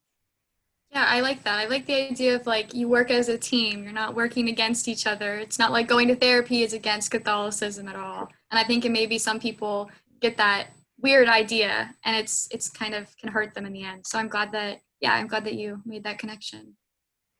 Yeah, 0.91 1.05
I 1.07 1.21
like 1.21 1.43
that. 1.43 1.57
I 1.57 1.67
like 1.67 1.85
the 1.85 2.09
idea 2.09 2.35
of 2.35 2.45
like 2.45 2.73
you 2.73 2.89
work 2.89 3.11
as 3.11 3.29
a 3.29 3.37
team. 3.37 3.83
You're 3.83 3.93
not 3.93 4.13
working 4.13 4.49
against 4.49 4.89
each 4.89 5.07
other. 5.07 5.35
It's 5.35 5.57
not 5.57 5.71
like 5.71 5.87
going 5.87 6.09
to 6.09 6.15
therapy 6.15 6.63
is 6.63 6.73
against 6.73 7.11
Catholicism 7.11 7.87
at 7.87 7.95
all. 7.95 8.27
And 8.51 8.59
I 8.59 8.65
think 8.65 8.83
it 8.83 8.91
maybe 8.91 9.17
some 9.17 9.39
people 9.39 9.89
get 10.19 10.35
that 10.35 10.67
weird 11.01 11.27
idea 11.27 11.93
and 12.05 12.15
it's 12.15 12.47
it's 12.51 12.69
kind 12.69 12.93
of 12.93 13.15
can 13.17 13.29
hurt 13.29 13.53
them 13.53 13.65
in 13.65 13.73
the 13.73 13.83
end. 13.83 14.05
So 14.05 14.19
I'm 14.19 14.27
glad 14.27 14.51
that 14.53 14.79
yeah, 14.99 15.13
I'm 15.13 15.27
glad 15.27 15.45
that 15.45 15.55
you 15.55 15.81
made 15.85 16.03
that 16.03 16.19
connection. 16.19 16.75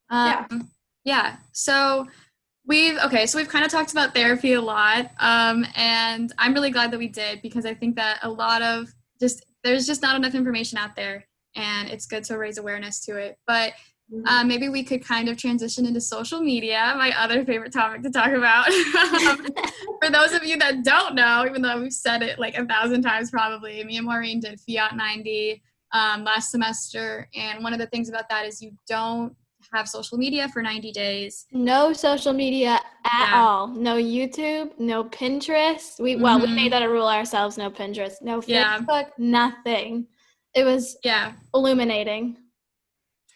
Um, 0.09 0.27
yeah. 0.27 0.59
Yeah. 1.03 1.35
So 1.51 2.07
we've 2.65 2.97
okay, 2.99 3.25
so 3.25 3.37
we've 3.37 3.49
kind 3.49 3.65
of 3.65 3.71
talked 3.71 3.91
about 3.91 4.13
therapy 4.13 4.53
a 4.53 4.61
lot. 4.61 5.11
Um, 5.19 5.65
and 5.75 6.31
I'm 6.37 6.53
really 6.53 6.71
glad 6.71 6.91
that 6.91 6.97
we 6.97 7.07
did 7.07 7.41
because 7.41 7.65
I 7.65 7.73
think 7.73 7.95
that 7.95 8.19
a 8.23 8.29
lot 8.29 8.61
of 8.61 8.93
just 9.19 9.45
there's 9.63 9.87
just 9.87 10.01
not 10.01 10.15
enough 10.15 10.35
information 10.35 10.77
out 10.77 10.95
there 10.95 11.25
and 11.55 11.89
it's 11.89 12.05
good 12.05 12.23
to 12.25 12.37
raise 12.37 12.57
awareness 12.57 13.03
to 13.05 13.17
it. 13.17 13.37
But. 13.47 13.73
Uh, 14.25 14.43
maybe 14.43 14.69
we 14.69 14.83
could 14.83 15.03
kind 15.03 15.29
of 15.29 15.37
transition 15.37 15.85
into 15.85 16.01
social 16.01 16.41
media, 16.41 16.93
my 16.97 17.13
other 17.17 17.45
favorite 17.45 17.71
topic 17.71 18.03
to 18.03 18.09
talk 18.09 18.31
about. 18.31 18.65
for 20.01 20.09
those 20.09 20.33
of 20.33 20.43
you 20.43 20.57
that 20.57 20.83
don't 20.83 21.15
know, 21.15 21.45
even 21.47 21.61
though 21.61 21.79
we've 21.79 21.93
said 21.93 22.21
it 22.21 22.37
like 22.37 22.55
a 22.55 22.65
thousand 22.65 23.01
times 23.03 23.31
probably, 23.31 23.83
me 23.83 23.97
and 23.97 24.05
Maureen 24.05 24.39
did 24.39 24.59
Fiat 24.59 24.95
90 24.95 25.61
um, 25.93 26.23
last 26.23 26.51
semester. 26.51 27.29
And 27.35 27.63
one 27.63 27.73
of 27.73 27.79
the 27.79 27.87
things 27.87 28.09
about 28.09 28.27
that 28.29 28.45
is 28.45 28.61
you 28.61 28.71
don't 28.87 29.35
have 29.73 29.87
social 29.87 30.17
media 30.17 30.49
for 30.49 30.61
90 30.61 30.91
days. 30.91 31.45
No 31.51 31.93
social 31.93 32.33
media 32.33 32.79
at 33.05 33.29
yeah. 33.29 33.41
all. 33.41 33.67
No 33.67 33.95
YouTube, 33.95 34.71
no 34.77 35.05
Pinterest. 35.05 35.99
We 35.99 36.15
well, 36.15 36.39
mm-hmm. 36.39 36.49
we 36.49 36.55
made 36.55 36.71
that 36.73 36.83
a 36.83 36.89
rule 36.89 37.07
ourselves, 37.07 37.57
no 37.57 37.69
Pinterest, 37.69 38.15
no 38.21 38.41
Facebook, 38.41 38.47
yeah. 38.47 39.05
nothing. 39.17 40.07
It 40.53 40.65
was 40.65 40.97
yeah 41.03 41.33
illuminating. 41.53 42.37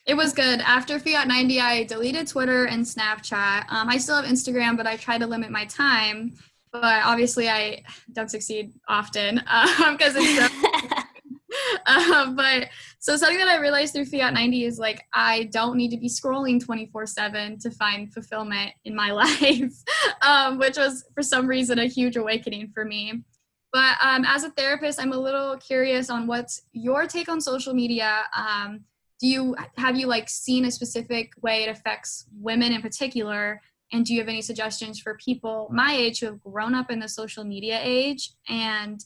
It 0.05 0.15
was 0.15 0.33
good. 0.33 0.61
After 0.61 0.99
Fiat 0.99 1.27
90, 1.27 1.59
I 1.59 1.83
deleted 1.83 2.27
Twitter 2.27 2.65
and 2.65 2.85
Snapchat. 2.85 3.71
Um, 3.71 3.89
I 3.89 3.97
still 3.97 4.21
have 4.21 4.25
Instagram, 4.25 4.77
but 4.77 4.85
I 4.85 4.97
try 4.97 5.17
to 5.17 5.25
limit 5.25 5.49
my 5.49 5.65
time. 5.65 6.33
But 6.71 7.03
obviously, 7.03 7.49
I 7.49 7.83
don't 8.13 8.29
succeed 8.29 8.73
often 8.87 9.35
because 9.37 10.15
um, 10.15 10.21
it's. 10.21 10.51
So, 10.51 11.01
um, 11.85 12.35
but 12.35 12.69
so 12.99 13.15
something 13.15 13.37
that 13.37 13.47
I 13.47 13.57
realized 13.57 13.93
through 13.93 14.05
Fiat 14.05 14.33
90 14.33 14.65
is 14.65 14.79
like 14.79 15.05
I 15.13 15.45
don't 15.45 15.77
need 15.77 15.91
to 15.91 15.97
be 15.97 16.09
scrolling 16.09 16.63
24/7 16.63 17.61
to 17.61 17.71
find 17.71 18.13
fulfillment 18.13 18.71
in 18.83 18.95
my 18.95 19.11
life, 19.11 19.73
um, 20.21 20.57
which 20.57 20.77
was 20.77 21.05
for 21.13 21.23
some 21.23 21.47
reason 21.47 21.79
a 21.79 21.85
huge 21.85 22.17
awakening 22.17 22.71
for 22.73 22.85
me. 22.85 23.23
But 23.71 23.97
um, 24.01 24.23
as 24.25 24.43
a 24.43 24.51
therapist, 24.51 25.01
I'm 25.01 25.11
a 25.11 25.17
little 25.17 25.57
curious 25.57 26.09
on 26.09 26.27
what's 26.27 26.61
your 26.71 27.07
take 27.07 27.27
on 27.27 27.41
social 27.41 27.73
media. 27.73 28.23
Um, 28.35 28.85
do 29.19 29.27
you 29.27 29.55
have 29.77 29.97
you 29.97 30.07
like 30.07 30.29
seen 30.29 30.65
a 30.65 30.71
specific 30.71 31.31
way 31.41 31.63
it 31.63 31.69
affects 31.69 32.25
women 32.39 32.71
in 32.71 32.81
particular? 32.81 33.61
And 33.91 34.05
do 34.05 34.13
you 34.13 34.19
have 34.19 34.29
any 34.29 34.41
suggestions 34.41 34.99
for 34.99 35.17
people 35.23 35.69
my 35.71 35.93
age 35.93 36.19
who 36.19 36.25
have 36.27 36.41
grown 36.41 36.73
up 36.73 36.91
in 36.91 36.99
the 36.99 37.07
social 37.07 37.43
media 37.43 37.79
age 37.81 38.31
and 38.49 38.99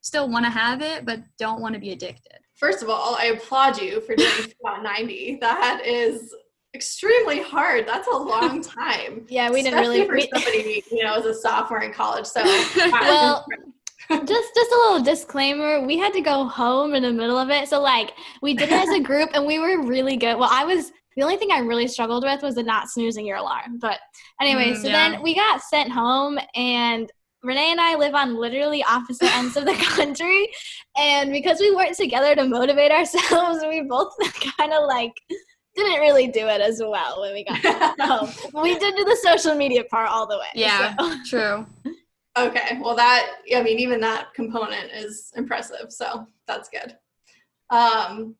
still 0.00 0.28
want 0.28 0.44
to 0.44 0.50
have 0.50 0.82
it 0.82 1.04
but 1.04 1.20
don't 1.38 1.60
want 1.60 1.74
to 1.74 1.80
be 1.80 1.92
addicted? 1.92 2.38
First 2.56 2.82
of 2.82 2.88
all, 2.88 3.16
I 3.16 3.26
applaud 3.26 3.80
you 3.80 4.00
for 4.00 4.14
doing 4.14 4.30
Fiat 4.62 4.82
90. 4.82 5.38
That 5.40 5.82
is 5.84 6.34
extremely 6.74 7.42
hard. 7.42 7.86
That's 7.86 8.08
a 8.08 8.16
long 8.16 8.62
time. 8.62 9.26
yeah, 9.28 9.50
we 9.50 9.62
didn't 9.62 9.80
really 9.80 10.06
for 10.06 10.18
somebody, 10.20 10.82
you 10.90 11.04
know, 11.04 11.14
as 11.14 11.24
a 11.24 11.34
sophomore 11.34 11.82
in 11.82 11.92
college. 11.92 12.26
So 12.26 12.42
well, 12.92 13.46
just 14.10 14.54
just 14.54 14.72
a 14.72 14.80
little 14.84 15.02
disclaimer 15.02 15.84
we 15.86 15.98
had 15.98 16.12
to 16.12 16.20
go 16.20 16.44
home 16.44 16.94
in 16.94 17.02
the 17.02 17.12
middle 17.12 17.38
of 17.38 17.50
it 17.50 17.68
so 17.68 17.80
like 17.80 18.12
we 18.40 18.54
did 18.54 18.68
it 18.68 18.88
as 18.88 18.88
a 18.90 19.00
group 19.00 19.30
and 19.34 19.46
we 19.46 19.58
were 19.58 19.82
really 19.82 20.16
good 20.16 20.36
well 20.38 20.50
i 20.52 20.64
was 20.64 20.92
the 21.16 21.22
only 21.22 21.36
thing 21.36 21.50
i 21.50 21.58
really 21.58 21.88
struggled 21.88 22.24
with 22.24 22.42
was 22.42 22.54
the 22.54 22.62
not 22.62 22.88
snoozing 22.88 23.26
your 23.26 23.36
alarm 23.36 23.78
but 23.78 23.98
anyway 24.40 24.72
mm, 24.72 24.76
so 24.76 24.88
yeah. 24.88 25.10
then 25.10 25.22
we 25.22 25.34
got 25.34 25.60
sent 25.62 25.90
home 25.90 26.38
and 26.54 27.10
renee 27.42 27.70
and 27.70 27.80
i 27.80 27.94
live 27.94 28.14
on 28.14 28.36
literally 28.36 28.82
opposite 28.84 29.34
ends 29.36 29.56
of 29.56 29.64
the 29.64 29.74
country 29.96 30.48
and 30.96 31.32
because 31.32 31.58
we 31.60 31.74
weren't 31.74 31.96
together 31.96 32.34
to 32.34 32.46
motivate 32.46 32.92
ourselves 32.92 33.64
we 33.68 33.82
both 33.82 34.12
kind 34.58 34.72
of 34.72 34.86
like 34.86 35.12
didn't 35.74 36.00
really 36.00 36.28
do 36.28 36.46
it 36.48 36.60
as 36.60 36.80
well 36.84 37.20
when 37.20 37.32
we 37.32 37.44
got 37.44 37.98
home. 37.98 38.28
we 38.62 38.78
did 38.78 38.94
do 38.94 39.04
the 39.04 39.16
social 39.22 39.54
media 39.54 39.84
part 39.84 40.10
all 40.10 40.26
the 40.26 40.36
way. 40.36 40.46
Yeah, 40.54 40.94
so. 40.98 41.16
true. 41.26 41.94
Okay, 42.36 42.78
well 42.80 42.96
that 42.96 43.30
I 43.54 43.62
mean 43.62 43.78
even 43.78 44.00
that 44.00 44.32
component 44.34 44.90
is 44.92 45.32
impressive, 45.36 45.92
so 45.92 46.26
that's 46.46 46.68
good. 46.68 46.96
Um, 47.70 48.36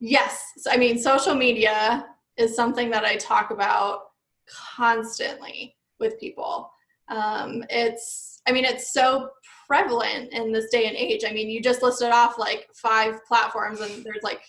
yes, 0.00 0.42
so, 0.58 0.70
I 0.70 0.76
mean 0.76 0.98
social 0.98 1.34
media 1.34 2.06
is 2.36 2.54
something 2.54 2.90
that 2.90 3.04
I 3.04 3.16
talk 3.16 3.50
about 3.50 4.12
constantly 4.46 5.76
with 5.98 6.18
people. 6.20 6.70
Um, 7.08 7.64
it's, 7.70 8.40
I 8.46 8.52
mean, 8.52 8.64
it's 8.64 8.92
so 8.92 9.30
prevalent 9.66 10.32
in 10.32 10.52
this 10.52 10.70
day 10.70 10.86
and 10.86 10.96
age. 10.96 11.24
I 11.26 11.32
mean, 11.32 11.48
you 11.48 11.60
just 11.62 11.82
listed 11.82 12.10
off 12.10 12.38
like 12.38 12.68
five 12.74 13.24
platforms, 13.26 13.80
and 13.80 14.04
there's 14.04 14.22
like 14.22 14.42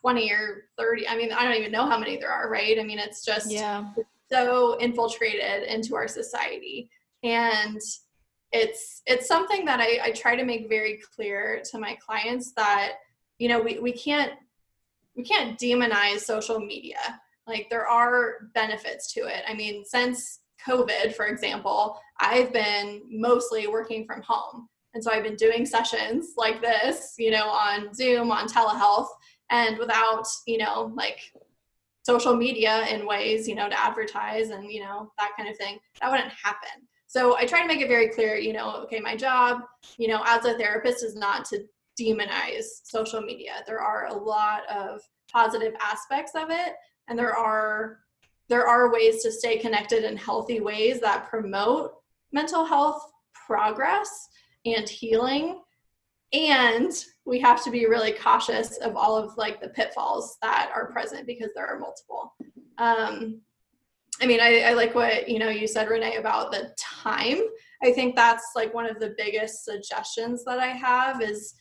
20 0.00 0.30
or 0.32 0.64
30. 0.78 1.08
I 1.08 1.16
mean, 1.16 1.32
I 1.32 1.44
don't 1.44 1.56
even 1.56 1.72
know 1.72 1.86
how 1.86 1.98
many 1.98 2.16
there 2.16 2.30
are, 2.30 2.50
right? 2.50 2.78
I 2.78 2.82
mean, 2.82 2.98
it's 2.98 3.24
just 3.24 3.50
yeah. 3.50 3.90
so 4.30 4.78
infiltrated 4.78 5.64
into 5.64 5.96
our 5.96 6.08
society. 6.08 6.90
And 7.22 7.80
it's 8.52 9.02
it's 9.06 9.26
something 9.26 9.64
that 9.64 9.80
I, 9.80 10.00
I 10.04 10.10
try 10.12 10.36
to 10.36 10.44
make 10.44 10.68
very 10.68 11.00
clear 11.14 11.62
to 11.70 11.78
my 11.78 11.96
clients 12.04 12.52
that 12.52 12.92
you 13.38 13.48
know 13.48 13.60
we, 13.60 13.78
we 13.78 13.92
can't 13.92 14.32
we 15.16 15.24
can't 15.24 15.58
demonize 15.58 16.20
social 16.20 16.60
media. 16.60 17.20
Like 17.46 17.68
there 17.70 17.86
are 17.86 18.48
benefits 18.54 19.12
to 19.14 19.20
it. 19.20 19.42
I 19.48 19.54
mean 19.54 19.84
since 19.84 20.40
covid 20.66 21.14
for 21.14 21.26
example 21.26 22.00
i've 22.18 22.50
been 22.50 23.02
mostly 23.10 23.66
working 23.66 24.06
from 24.06 24.22
home. 24.22 24.68
And 24.94 25.04
so 25.04 25.10
i've 25.10 25.22
been 25.22 25.36
doing 25.36 25.66
sessions 25.66 26.32
like 26.36 26.62
this 26.62 27.14
you 27.18 27.30
know 27.30 27.48
on 27.48 27.92
zoom 27.92 28.30
on 28.30 28.48
telehealth 28.48 29.08
and 29.50 29.76
without 29.76 30.26
you 30.46 30.58
know 30.58 30.92
like 30.94 31.20
social 32.04 32.34
media 32.34 32.86
in 32.86 33.06
ways 33.06 33.46
you 33.46 33.54
know 33.54 33.68
to 33.68 33.84
advertise 33.84 34.50
and 34.50 34.72
you 34.72 34.80
know 34.80 35.12
that 35.18 35.32
kind 35.36 35.48
of 35.48 35.56
thing. 35.56 35.78
That 36.00 36.10
wouldn't 36.10 36.32
happen 36.32 36.86
so 37.06 37.36
I 37.36 37.46
try 37.46 37.62
to 37.62 37.68
make 37.68 37.80
it 37.80 37.88
very 37.88 38.08
clear, 38.08 38.36
you 38.36 38.52
know, 38.52 38.76
okay, 38.84 39.00
my 39.00 39.16
job, 39.16 39.60
you 39.96 40.08
know, 40.08 40.22
as 40.26 40.44
a 40.44 40.58
therapist 40.58 41.04
is 41.04 41.14
not 41.14 41.44
to 41.46 41.64
demonize 41.98 42.64
social 42.84 43.20
media. 43.20 43.52
There 43.66 43.80
are 43.80 44.06
a 44.06 44.14
lot 44.14 44.68
of 44.68 45.00
positive 45.30 45.74
aspects 45.80 46.32
of 46.34 46.50
it 46.50 46.74
and 47.08 47.18
there 47.18 47.34
are 47.34 47.98
there 48.48 48.66
are 48.66 48.92
ways 48.92 49.22
to 49.22 49.32
stay 49.32 49.58
connected 49.58 50.04
in 50.04 50.16
healthy 50.16 50.60
ways 50.60 51.00
that 51.00 51.28
promote 51.28 51.92
mental 52.32 52.64
health 52.64 53.10
progress 53.46 54.28
and 54.64 54.88
healing 54.88 55.60
and 56.32 57.04
we 57.24 57.40
have 57.40 57.62
to 57.64 57.70
be 57.70 57.86
really 57.86 58.12
cautious 58.12 58.76
of 58.78 58.96
all 58.96 59.16
of 59.16 59.36
like 59.36 59.60
the 59.60 59.68
pitfalls 59.68 60.36
that 60.42 60.70
are 60.74 60.92
present 60.92 61.26
because 61.26 61.50
there 61.54 61.66
are 61.66 61.78
multiple 61.78 62.34
um, 62.78 63.40
I 64.20 64.26
mean, 64.26 64.40
I, 64.40 64.60
I 64.60 64.72
like 64.72 64.94
what 64.94 65.28
you 65.28 65.38
know 65.38 65.48
you 65.48 65.66
said, 65.66 65.88
Renee, 65.88 66.16
about 66.16 66.50
the 66.50 66.74
time. 66.78 67.40
I 67.82 67.92
think 67.92 68.16
that's 68.16 68.52
like 68.56 68.72
one 68.72 68.88
of 68.88 68.98
the 68.98 69.14
biggest 69.18 69.64
suggestions 69.64 70.44
that 70.44 70.58
I 70.58 70.68
have 70.68 71.22
is 71.22 71.54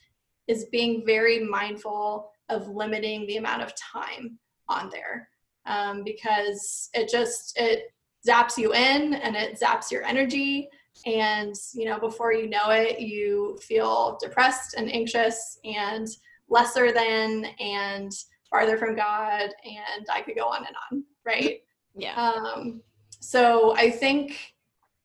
is 0.47 0.65
being 0.71 1.03
very 1.05 1.39
mindful 1.39 2.29
of 2.50 2.67
limiting 2.67 3.25
the 3.25 3.38
amount 3.38 3.63
of 3.63 3.74
time 3.75 4.38
on 4.69 4.89
there 4.89 5.27
um, 5.65 6.03
because 6.03 6.89
it 6.93 7.09
just 7.09 7.57
it 7.59 7.91
zaps 8.27 8.57
you 8.57 8.74
in 8.74 9.15
and 9.15 9.35
it 9.35 9.59
zaps 9.59 9.91
your 9.91 10.03
energy 10.03 10.67
and 11.05 11.53
you 11.74 11.85
know 11.85 12.00
before 12.00 12.33
you 12.33 12.47
know 12.47 12.69
it 12.69 13.00
you 13.00 13.57
feel 13.62 14.17
depressed 14.21 14.75
and 14.75 14.91
anxious 14.91 15.59
and 15.65 16.07
lesser 16.50 16.91
than 16.91 17.45
and 17.59 18.12
farther 18.50 18.77
from 18.77 18.95
god 18.95 19.50
and 19.65 20.07
i 20.12 20.21
could 20.21 20.35
go 20.35 20.45
on 20.45 20.65
and 20.65 20.75
on 20.91 21.03
right 21.25 21.59
yeah. 21.96 22.16
Um, 22.20 22.82
so 23.20 23.75
I 23.75 23.90
think 23.90 24.54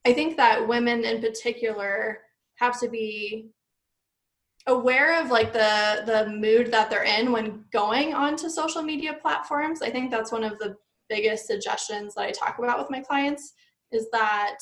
I 0.05 0.13
think 0.13 0.37
that 0.37 0.67
women 0.67 1.05
in 1.05 1.21
particular 1.21 2.21
have 2.57 2.81
to 2.81 2.89
be 2.89 3.51
aware 4.67 5.21
of 5.21 5.31
like 5.31 5.53
the 5.53 6.03
the 6.07 6.31
mood 6.31 6.71
that 6.71 6.91
they're 6.91 7.05
in 7.05 7.33
when 7.33 7.65
going 7.73 8.15
onto 8.15 8.49
social 8.49 8.83
media 8.83 9.15
platforms. 9.21 9.83
I 9.83 9.91
think 9.91 10.11
that's 10.11 10.33
one 10.33 10.45
of 10.45 10.59
the 10.59 10.77
biggest 11.09 11.47
suggestions 11.47 12.15
that 12.15 12.23
I 12.23 12.31
talk 12.31 12.59
about 12.59 12.79
with 12.79 12.91
my 12.91 13.01
clients 13.01 13.53
is 13.93 14.09
that 14.13 14.59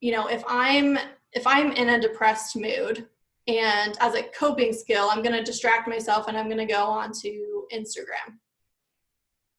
you 0.00 0.12
know 0.12 0.26
if 0.28 0.42
I'm 0.48 0.98
if 1.32 1.46
I'm 1.46 1.72
in 1.72 1.90
a 1.90 2.00
depressed 2.00 2.56
mood 2.56 3.06
and 3.46 3.96
as 4.00 4.14
a 4.14 4.22
coping 4.22 4.72
skill 4.72 5.08
I'm 5.10 5.22
going 5.22 5.36
to 5.36 5.44
distract 5.44 5.86
myself 5.86 6.28
and 6.28 6.36
I'm 6.36 6.46
going 6.46 6.66
to 6.66 6.72
go 6.72 6.84
onto 6.84 7.66
Instagram 7.72 8.38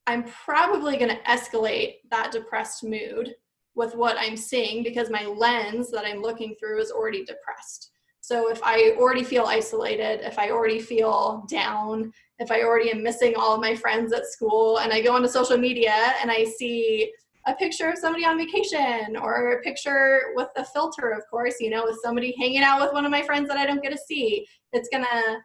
I'm 0.08 0.24
probably 0.24 0.96
going 0.98 1.12
to 1.12 1.22
escalate 1.24 1.96
that 2.10 2.32
depressed 2.32 2.84
mood 2.84 3.36
with 3.76 3.93
what 3.93 4.15
I'm 4.17 4.38
seeing 4.38 4.82
because 4.82 5.10
my 5.10 5.26
lens 5.26 5.91
that 5.91 6.06
I'm 6.06 6.22
looking 6.22 6.56
through 6.60 6.82
is 6.82 6.91
already 6.91 7.26
depressed. 7.26 7.91
So 8.22 8.50
if 8.50 8.62
I 8.63 8.96
already 8.98 9.24
feel 9.24 9.46
isolated, 9.46 10.26
if 10.26 10.39
I 10.39 10.50
already 10.50 10.80
feel 10.80 11.46
down, 11.50 12.12
if 12.39 12.52
I 12.52 12.62
already 12.63 12.91
am 12.91 13.04
missing 13.04 13.36
all 13.36 13.56
of 13.56 13.62
my 13.62 13.76
friends 13.76 14.13
at 14.13 14.26
school 14.26 14.80
and 14.80 14.91
I 14.91 15.02
go 15.02 15.13
onto 15.13 15.28
social 15.28 15.58
media 15.58 16.13
and 16.22 16.32
I 16.32 16.46
see 16.46 17.12
a 17.46 17.54
picture 17.54 17.89
of 17.89 17.98
somebody 17.98 18.26
on 18.26 18.38
vacation 18.38 19.15
or 19.15 19.54
a 19.54 19.62
picture 19.62 20.34
with 20.36 20.50
a 20.58 20.65
filter, 20.65 21.12
of 21.12 21.24
course, 21.30 21.56
you 21.60 21.70
know, 21.70 21.86
with 21.86 22.00
somebody 22.04 22.34
hanging 22.38 22.63
out 22.63 22.82
with 22.82 22.93
one 22.93 23.06
of 23.06 23.12
my 23.12 23.22
friends 23.22 23.48
that 23.50 23.58
I 23.58 23.65
don't 23.65 23.84
get 23.84 23.91
to 23.91 23.98
see, 23.98 24.46
it's 24.74 24.89
to 24.89 25.38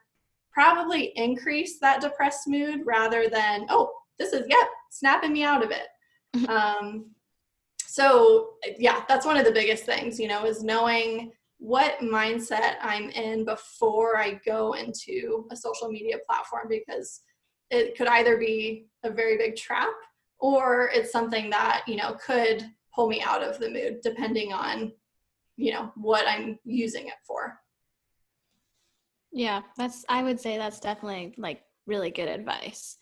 probably 0.53 1.13
increase 1.17 1.79
that 1.79 2.01
depressed 2.01 2.49
mood 2.49 2.81
rather 2.85 3.29
than, 3.29 3.67
oh, 3.69 3.93
this 4.23 4.33
is 4.33 4.47
yep 4.49 4.69
snapping 4.91 5.33
me 5.33 5.43
out 5.43 5.65
of 5.65 5.71
it. 5.71 5.89
Mm-hmm. 6.35 6.51
um, 6.51 7.07
so 7.85 8.55
yeah 8.79 9.05
that's 9.07 9.27
one 9.27 9.37
of 9.37 9.45
the 9.45 9.53
biggest 9.53 9.85
things 9.85 10.19
you 10.19 10.27
know 10.27 10.47
is 10.47 10.65
knowing 10.65 11.31
what 11.59 11.99
mindset 11.99 12.77
i'm 12.81 13.11
in 13.11 13.45
before 13.45 14.17
i 14.17 14.41
go 14.47 14.73
into 14.73 15.47
a 15.51 15.57
social 15.57 15.91
media 15.91 16.17
platform 16.27 16.69
because 16.71 17.21
it 17.71 17.95
could 17.95 18.07
either 18.07 18.39
be 18.39 18.87
a 19.05 19.11
very 19.11 19.37
big 19.37 19.57
trap 19.57 19.93
or 20.39 20.91
it's 20.95 21.13
something 21.13 21.51
that 21.51 21.83
you 21.87 21.97
know 21.97 22.17
could 22.25 22.65
pull 22.95 23.11
me 23.11 23.21
out 23.21 23.43
of 23.43 23.59
the 23.59 23.69
mood 23.69 23.99
depending 24.03 24.55
on 24.55 24.91
you 25.59 25.71
know 25.71 25.93
what 25.95 26.27
i'm 26.27 26.59
using 26.65 27.09
it 27.09 27.21
for. 27.27 27.59
Yeah 29.33 29.61
that's 29.77 30.07
i 30.09 30.23
would 30.23 30.41
say 30.41 30.57
that's 30.57 30.81
definitely 30.81 31.35
like 31.37 31.63
really 31.87 32.11
good 32.11 32.29
advice 32.29 32.97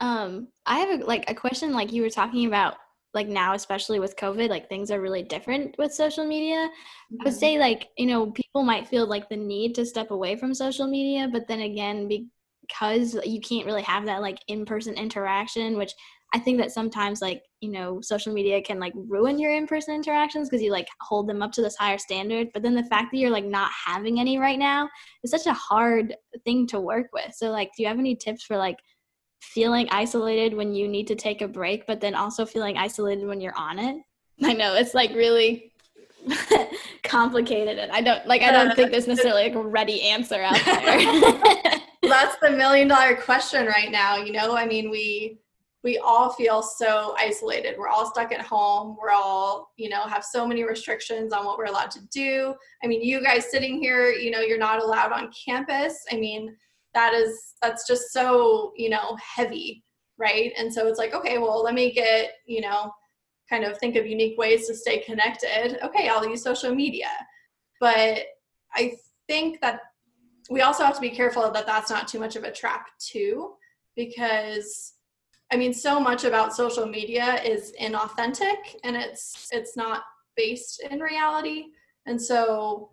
um, 0.00 0.48
I 0.66 0.78
have 0.78 1.00
a, 1.00 1.04
like 1.04 1.30
a 1.30 1.34
question. 1.34 1.72
Like 1.72 1.92
you 1.92 2.02
were 2.02 2.10
talking 2.10 2.46
about, 2.46 2.74
like 3.14 3.28
now, 3.28 3.52
especially 3.52 4.00
with 4.00 4.16
COVID, 4.16 4.48
like 4.48 4.68
things 4.68 4.90
are 4.90 5.00
really 5.00 5.22
different 5.22 5.76
with 5.78 5.92
social 5.92 6.26
media. 6.26 6.56
Mm-hmm. 6.56 7.16
I 7.20 7.24
would 7.24 7.32
mm-hmm. 7.32 7.38
say, 7.38 7.58
like 7.58 7.88
you 7.98 8.06
know, 8.06 8.30
people 8.30 8.62
might 8.62 8.88
feel 8.88 9.06
like 9.06 9.28
the 9.28 9.36
need 9.36 9.74
to 9.74 9.86
step 9.86 10.10
away 10.10 10.36
from 10.36 10.54
social 10.54 10.86
media, 10.86 11.28
but 11.30 11.46
then 11.46 11.60
again, 11.60 12.08
because 12.08 13.18
you 13.24 13.40
can't 13.40 13.66
really 13.66 13.82
have 13.82 14.06
that 14.06 14.22
like 14.22 14.38
in-person 14.48 14.94
interaction, 14.94 15.76
which 15.76 15.92
I 16.34 16.38
think 16.38 16.58
that 16.58 16.72
sometimes 16.72 17.20
like 17.20 17.42
you 17.60 17.70
know 17.70 18.00
social 18.00 18.32
media 18.32 18.62
can 18.62 18.80
like 18.80 18.94
ruin 18.96 19.38
your 19.38 19.52
in-person 19.52 19.94
interactions 19.94 20.48
because 20.48 20.62
you 20.62 20.72
like 20.72 20.88
hold 21.00 21.28
them 21.28 21.42
up 21.42 21.52
to 21.52 21.62
this 21.62 21.76
higher 21.76 21.98
standard. 21.98 22.48
But 22.54 22.62
then 22.62 22.74
the 22.74 22.84
fact 22.84 23.12
that 23.12 23.18
you're 23.18 23.30
like 23.30 23.44
not 23.44 23.70
having 23.84 24.18
any 24.18 24.38
right 24.38 24.58
now 24.58 24.88
is 25.22 25.30
such 25.30 25.46
a 25.46 25.52
hard 25.52 26.16
thing 26.44 26.66
to 26.68 26.80
work 26.80 27.08
with. 27.12 27.34
So 27.34 27.50
like, 27.50 27.70
do 27.76 27.82
you 27.82 27.88
have 27.88 27.98
any 27.98 28.16
tips 28.16 28.44
for 28.44 28.56
like 28.56 28.78
feeling 29.42 29.88
isolated 29.90 30.54
when 30.54 30.72
you 30.72 30.88
need 30.88 31.08
to 31.08 31.16
take 31.16 31.42
a 31.42 31.48
break, 31.48 31.86
but 31.86 32.00
then 32.00 32.14
also 32.14 32.46
feeling 32.46 32.78
isolated 32.78 33.26
when 33.26 33.40
you're 33.40 33.56
on 33.56 33.78
it. 33.78 34.02
I 34.44 34.52
know 34.52 34.74
it's 34.74 34.94
like 34.94 35.10
really 35.14 35.72
complicated 37.02 37.78
and 37.78 37.90
I 37.90 38.00
don't 38.00 38.24
like 38.26 38.42
I 38.42 38.52
don't 38.52 38.74
think 38.76 38.92
there's 38.92 39.08
necessarily 39.08 39.42
like 39.42 39.54
a 39.54 39.62
ready 39.62 40.02
answer 40.02 40.40
out 40.40 40.54
there. 40.64 41.80
That's 42.02 42.36
the 42.40 42.50
million 42.50 42.88
dollar 42.88 43.16
question 43.16 43.66
right 43.66 43.90
now, 43.90 44.16
you 44.16 44.32
know? 44.32 44.56
I 44.56 44.66
mean, 44.66 44.90
we 44.90 45.38
we 45.82 45.98
all 45.98 46.32
feel 46.32 46.62
so 46.62 47.14
isolated. 47.18 47.74
We're 47.76 47.88
all 47.88 48.08
stuck 48.08 48.30
at 48.30 48.40
home. 48.40 48.96
We're 49.00 49.10
all, 49.10 49.72
you 49.76 49.88
know, 49.88 50.02
have 50.02 50.24
so 50.24 50.46
many 50.46 50.62
restrictions 50.62 51.32
on 51.32 51.44
what 51.44 51.58
we're 51.58 51.64
allowed 51.64 51.90
to 51.92 52.00
do. 52.12 52.54
I 52.84 52.86
mean, 52.86 53.02
you 53.02 53.20
guys 53.20 53.50
sitting 53.50 53.82
here, 53.82 54.12
you 54.12 54.30
know, 54.30 54.40
you're 54.40 54.58
not 54.58 54.80
allowed 54.80 55.10
on 55.10 55.32
campus. 55.32 56.04
I 56.12 56.16
mean, 56.16 56.56
that 56.94 57.14
is 57.14 57.54
that's 57.62 57.86
just 57.86 58.12
so 58.12 58.72
you 58.76 58.88
know 58.88 59.16
heavy 59.16 59.84
right? 60.18 60.52
And 60.56 60.72
so 60.72 60.86
it's 60.86 60.98
like 60.98 61.14
okay 61.14 61.38
well 61.38 61.62
let 61.62 61.74
me 61.74 61.92
get 61.92 62.32
you 62.46 62.60
know 62.60 62.92
kind 63.48 63.64
of 63.64 63.76
think 63.78 63.96
of 63.96 64.06
unique 64.06 64.38
ways 64.38 64.66
to 64.68 64.74
stay 64.74 64.98
connected. 64.98 65.78
Okay 65.84 66.08
i'll 66.08 66.26
use 66.26 66.42
social 66.42 66.74
media. 66.74 67.10
But 67.80 68.24
i 68.74 68.94
think 69.28 69.60
that 69.60 69.80
we 70.50 70.62
also 70.62 70.84
have 70.84 70.94
to 70.94 71.00
be 71.00 71.10
careful 71.10 71.50
that 71.50 71.66
that's 71.66 71.90
not 71.90 72.08
too 72.08 72.18
much 72.18 72.36
of 72.36 72.44
a 72.44 72.50
trap 72.52 72.86
too 72.98 73.52
because 73.96 74.94
i 75.52 75.56
mean 75.56 75.72
so 75.72 76.00
much 76.00 76.24
about 76.24 76.56
social 76.56 76.86
media 76.86 77.42
is 77.42 77.72
inauthentic 77.80 78.60
and 78.84 78.96
it's 78.96 79.48
it's 79.52 79.76
not 79.76 80.02
based 80.36 80.82
in 80.90 81.00
reality. 81.00 81.66
And 82.06 82.20
so 82.20 82.90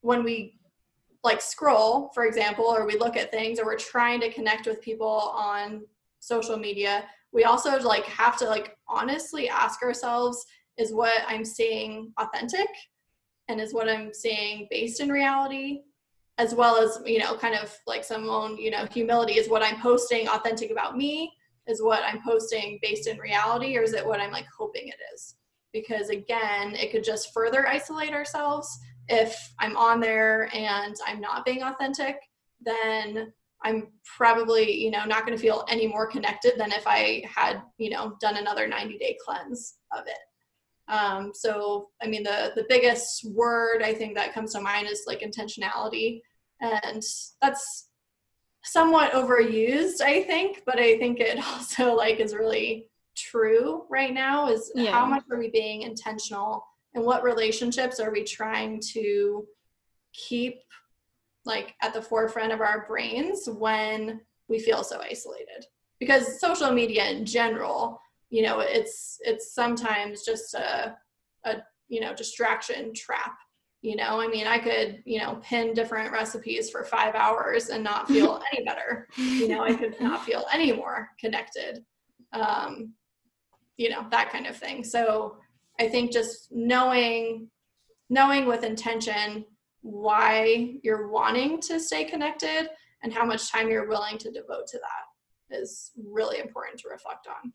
when 0.00 0.22
we 0.22 0.59
like 1.22 1.40
scroll, 1.40 2.10
for 2.14 2.24
example, 2.24 2.64
or 2.64 2.86
we 2.86 2.98
look 2.98 3.16
at 3.16 3.30
things 3.30 3.58
or 3.58 3.66
we're 3.66 3.76
trying 3.76 4.20
to 4.20 4.32
connect 4.32 4.66
with 4.66 4.80
people 4.80 5.32
on 5.34 5.82
social 6.20 6.56
media, 6.56 7.04
we 7.32 7.44
also 7.44 7.78
like 7.80 8.04
have 8.04 8.36
to 8.38 8.46
like 8.46 8.76
honestly 8.88 9.48
ask 9.48 9.82
ourselves 9.82 10.44
is 10.78 10.92
what 10.94 11.22
I'm 11.28 11.44
seeing 11.44 12.12
authentic? 12.18 12.68
And 13.48 13.60
is 13.60 13.74
what 13.74 13.88
I'm 13.88 14.14
seeing 14.14 14.66
based 14.70 15.00
in 15.00 15.10
reality? 15.10 15.82
As 16.38 16.54
well 16.54 16.76
as 16.76 17.00
you 17.04 17.18
know 17.18 17.34
kind 17.34 17.54
of 17.54 17.76
like 17.86 18.02
some 18.02 18.28
own 18.30 18.56
you 18.56 18.70
know 18.70 18.86
humility. 18.90 19.34
Is 19.34 19.50
what 19.50 19.62
i'm 19.62 19.80
posting 19.80 20.26
authentic 20.28 20.70
about 20.70 20.96
me? 20.96 21.30
Is 21.66 21.82
what 21.82 22.02
I'm 22.02 22.22
posting 22.22 22.78
based 22.80 23.06
in 23.06 23.18
reality? 23.18 23.76
Or 23.76 23.82
is 23.82 23.92
it 23.92 24.06
what 24.06 24.20
I'm 24.20 24.32
like 24.32 24.46
hoping 24.56 24.88
it 24.88 24.96
is? 25.14 25.34
Because 25.72 26.08
again, 26.08 26.74
it 26.74 26.90
could 26.90 27.04
just 27.04 27.34
further 27.34 27.68
isolate 27.68 28.12
ourselves. 28.12 28.78
If 29.10 29.36
I'm 29.58 29.76
on 29.76 30.00
there 30.00 30.48
and 30.54 30.94
I'm 31.06 31.20
not 31.20 31.44
being 31.44 31.62
authentic, 31.62 32.16
then 32.60 33.32
I'm 33.62 33.88
probably, 34.16 34.72
you 34.82 34.90
know, 34.90 35.04
not 35.04 35.26
going 35.26 35.36
to 35.36 35.42
feel 35.42 35.64
any 35.68 35.86
more 35.86 36.06
connected 36.06 36.54
than 36.56 36.72
if 36.72 36.86
I 36.86 37.22
had, 37.32 37.60
you 37.78 37.90
know, 37.90 38.16
done 38.20 38.36
another 38.36 38.66
90 38.66 38.96
day 38.98 39.18
cleanse 39.24 39.74
of 39.92 40.06
it. 40.06 40.18
Um, 40.90 41.32
so, 41.34 41.88
I 42.02 42.06
mean, 42.06 42.24
the 42.24 42.52
the 42.56 42.66
biggest 42.68 43.24
word 43.30 43.82
I 43.82 43.94
think 43.94 44.14
that 44.16 44.32
comes 44.34 44.52
to 44.54 44.60
mind 44.60 44.88
is 44.88 45.04
like 45.06 45.20
intentionality, 45.20 46.20
and 46.60 47.02
that's 47.40 47.88
somewhat 48.64 49.12
overused, 49.12 50.00
I 50.00 50.22
think. 50.24 50.62
But 50.66 50.80
I 50.80 50.98
think 50.98 51.20
it 51.20 51.38
also 51.52 51.94
like 51.94 52.18
is 52.18 52.34
really 52.34 52.88
true 53.16 53.84
right 53.88 54.12
now. 54.12 54.48
Is 54.48 54.72
yeah. 54.74 54.90
how 54.90 55.06
much 55.06 55.22
are 55.30 55.38
we 55.38 55.48
being 55.50 55.82
intentional, 55.82 56.64
and 56.94 57.04
what 57.04 57.22
relationships 57.22 58.00
are 58.00 58.10
we 58.10 58.24
trying 58.24 58.80
to 58.92 59.46
keep 60.12 60.60
like 61.44 61.74
at 61.82 61.94
the 61.94 62.02
forefront 62.02 62.52
of 62.52 62.60
our 62.60 62.84
brains 62.86 63.48
when 63.48 64.20
we 64.48 64.58
feel 64.58 64.82
so 64.82 65.00
isolated? 65.00 65.64
Because 65.98 66.40
social 66.40 66.72
media 66.72 67.08
in 67.10 67.24
general 67.24 68.00
you 68.30 68.42
know 68.42 68.60
it's 68.60 69.18
it's 69.22 69.54
sometimes 69.54 70.24
just 70.24 70.54
a 70.54 70.96
a 71.44 71.56
you 71.88 72.00
know 72.00 72.14
distraction 72.14 72.94
trap 72.94 73.36
you 73.82 73.96
know? 73.96 74.20
I 74.20 74.28
mean 74.28 74.46
i 74.46 74.58
could 74.58 75.02
you 75.04 75.18
know 75.18 75.40
pin 75.42 75.74
different 75.74 76.12
recipes 76.12 76.70
for 76.70 76.84
five 76.84 77.14
hours 77.14 77.68
and 77.68 77.82
not 77.82 78.08
feel 78.08 78.40
any 78.52 78.64
better. 78.64 79.08
You 79.16 79.48
know 79.48 79.62
i 79.62 79.74
could 79.74 80.00
not 80.00 80.24
feel 80.24 80.46
any 80.52 80.72
more 80.72 81.10
connected 81.18 81.84
um 82.32 82.94
you 83.80 83.88
know 83.88 84.06
that 84.10 84.30
kind 84.30 84.46
of 84.46 84.56
thing. 84.56 84.84
So 84.84 85.38
i 85.80 85.88
think 85.88 86.12
just 86.12 86.48
knowing 86.50 87.48
knowing 88.08 88.46
with 88.46 88.64
intention 88.64 89.44
why 89.82 90.74
you're 90.82 91.08
wanting 91.08 91.60
to 91.60 91.80
stay 91.80 92.04
connected 92.04 92.68
and 93.02 93.12
how 93.12 93.24
much 93.24 93.50
time 93.50 93.70
you're 93.70 93.88
willing 93.88 94.18
to 94.18 94.30
devote 94.30 94.66
to 94.66 94.78
that 94.78 95.56
is 95.56 95.92
really 95.96 96.38
important 96.38 96.78
to 96.78 96.88
reflect 96.88 97.26
on 97.26 97.52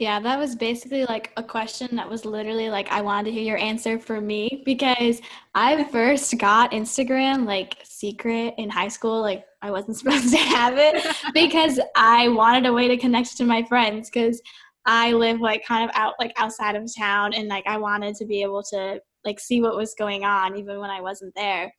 yeah, 0.00 0.18
that 0.18 0.38
was 0.38 0.56
basically 0.56 1.04
like 1.04 1.30
a 1.36 1.42
question 1.42 1.94
that 1.96 2.08
was 2.08 2.24
literally 2.24 2.70
like 2.70 2.90
I 2.90 3.02
wanted 3.02 3.26
to 3.26 3.32
hear 3.32 3.42
your 3.42 3.58
answer 3.58 3.98
for 3.98 4.18
me 4.18 4.62
because 4.64 5.20
I 5.54 5.84
first 5.92 6.38
got 6.38 6.72
Instagram 6.72 7.44
like 7.44 7.76
secret 7.84 8.54
in 8.56 8.70
high 8.70 8.88
school. 8.88 9.20
Like 9.20 9.44
I 9.60 9.70
wasn't 9.70 9.96
supposed 9.98 10.30
to 10.30 10.38
have 10.38 10.78
it 10.78 11.04
because 11.34 11.78
I 11.94 12.28
wanted 12.28 12.64
a 12.64 12.72
way 12.72 12.88
to 12.88 12.96
connect 12.96 13.36
to 13.36 13.44
my 13.44 13.62
friends 13.64 14.08
because 14.08 14.40
I 14.86 15.12
live 15.12 15.40
like 15.40 15.64
kind 15.64 15.88
of 15.88 15.94
out 15.94 16.14
like 16.18 16.32
outside 16.36 16.76
of 16.76 16.88
town 16.96 17.34
and 17.34 17.48
like 17.48 17.66
I 17.66 17.76
wanted 17.76 18.14
to 18.16 18.26
be 18.26 18.42
able 18.42 18.62
to 18.70 19.00
like 19.24 19.38
see 19.38 19.60
what 19.60 19.76
was 19.76 19.94
going 19.98 20.24
on 20.24 20.56
even 20.56 20.80
when 20.80 20.90
I 20.90 21.00
wasn't 21.00 21.34
there. 21.36 21.72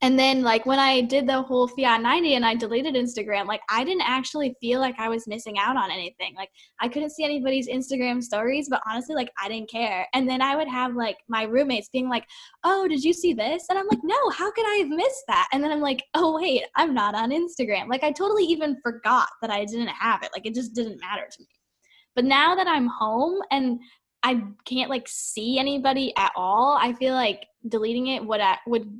And 0.00 0.18
then 0.18 0.42
like 0.42 0.64
when 0.64 0.78
I 0.78 1.00
did 1.00 1.26
the 1.26 1.42
whole 1.42 1.66
Fiat 1.66 2.00
90 2.02 2.34
and 2.34 2.46
I 2.46 2.54
deleted 2.54 2.94
Instagram, 2.94 3.46
like 3.46 3.62
I 3.68 3.82
didn't 3.82 4.06
actually 4.06 4.54
feel 4.60 4.80
like 4.80 4.94
I 4.98 5.08
was 5.08 5.26
missing 5.26 5.58
out 5.58 5.76
on 5.76 5.90
anything. 5.90 6.34
Like 6.36 6.50
I 6.80 6.88
couldn't 6.88 7.10
see 7.10 7.24
anybody's 7.24 7.68
Instagram 7.68 8.22
stories, 8.22 8.68
but 8.68 8.80
honestly, 8.88 9.16
like 9.16 9.30
I 9.42 9.48
didn't 9.48 9.70
care. 9.70 10.06
And 10.14 10.28
then 10.28 10.40
I 10.40 10.54
would 10.54 10.68
have 10.68 10.94
like 10.94 11.16
my 11.28 11.44
roommates 11.44 11.88
being 11.88 12.08
like, 12.08 12.24
"Oh, 12.62 12.86
did 12.86 13.02
you 13.02 13.12
see 13.12 13.32
this?" 13.32 13.64
And 13.70 13.78
I'm 13.78 13.88
like, 13.88 14.04
"No, 14.04 14.30
how 14.30 14.52
could 14.52 14.66
I 14.66 14.76
have 14.76 14.88
missed 14.88 15.24
that?" 15.26 15.48
And 15.52 15.64
then 15.64 15.72
I'm 15.72 15.80
like, 15.80 16.04
"Oh, 16.14 16.36
wait, 16.36 16.64
I'm 16.76 16.94
not 16.94 17.16
on 17.16 17.30
Instagram." 17.30 17.88
Like 17.88 18.04
I 18.04 18.12
totally 18.12 18.44
even 18.44 18.76
forgot 18.84 19.28
that 19.42 19.50
I 19.50 19.64
didn't 19.64 19.88
have 19.88 20.22
it. 20.22 20.30
Like 20.32 20.46
it 20.46 20.54
just 20.54 20.74
didn't 20.74 21.00
matter 21.00 21.26
to 21.28 21.40
me. 21.40 21.57
But 22.18 22.24
now 22.24 22.56
that 22.56 22.66
I'm 22.66 22.88
home 22.88 23.40
and 23.52 23.78
I 24.24 24.42
can't 24.64 24.90
like 24.90 25.06
see 25.06 25.56
anybody 25.56 26.12
at 26.16 26.32
all, 26.34 26.76
I 26.76 26.92
feel 26.94 27.14
like 27.14 27.46
deleting 27.68 28.08
it 28.08 28.26
would 28.26 28.40
uh, 28.40 28.56
would 28.66 28.92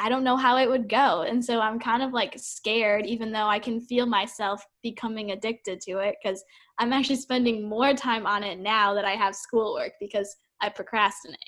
I 0.00 0.08
don't 0.08 0.24
know 0.24 0.36
how 0.36 0.56
it 0.56 0.68
would 0.68 0.88
go. 0.88 1.22
And 1.22 1.44
so 1.44 1.60
I'm 1.60 1.78
kind 1.78 2.02
of 2.02 2.12
like 2.12 2.34
scared, 2.36 3.06
even 3.06 3.30
though 3.30 3.46
I 3.46 3.60
can 3.60 3.80
feel 3.80 4.06
myself 4.06 4.66
becoming 4.82 5.30
addicted 5.30 5.80
to 5.82 5.98
it 5.98 6.16
because 6.20 6.42
I'm 6.80 6.92
actually 6.92 7.14
spending 7.14 7.68
more 7.68 7.94
time 7.94 8.26
on 8.26 8.42
it 8.42 8.58
now 8.58 8.92
that 8.94 9.04
I 9.04 9.12
have 9.12 9.36
schoolwork 9.36 9.92
because 10.00 10.34
I 10.60 10.68
procrastinate. 10.68 11.38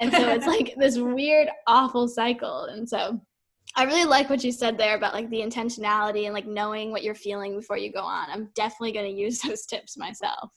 And 0.00 0.10
so 0.10 0.28
it's 0.30 0.48
like 0.48 0.74
this 0.76 0.98
weird, 0.98 1.50
awful 1.68 2.08
cycle. 2.08 2.64
And 2.64 2.88
so 2.88 3.20
I 3.76 3.84
really 3.84 4.06
like 4.06 4.28
what 4.28 4.42
you 4.42 4.50
said 4.50 4.76
there 4.76 4.96
about 4.96 5.14
like 5.14 5.30
the 5.30 5.40
intentionality 5.40 6.24
and 6.24 6.34
like 6.34 6.48
knowing 6.48 6.90
what 6.90 7.04
you're 7.04 7.14
feeling 7.14 7.54
before 7.54 7.78
you 7.78 7.92
go 7.92 8.02
on. 8.02 8.28
I'm 8.28 8.50
definitely 8.56 8.90
going 8.90 9.14
to 9.14 9.22
use 9.22 9.38
those 9.46 9.66
tips 9.66 9.96
myself. 9.96 10.50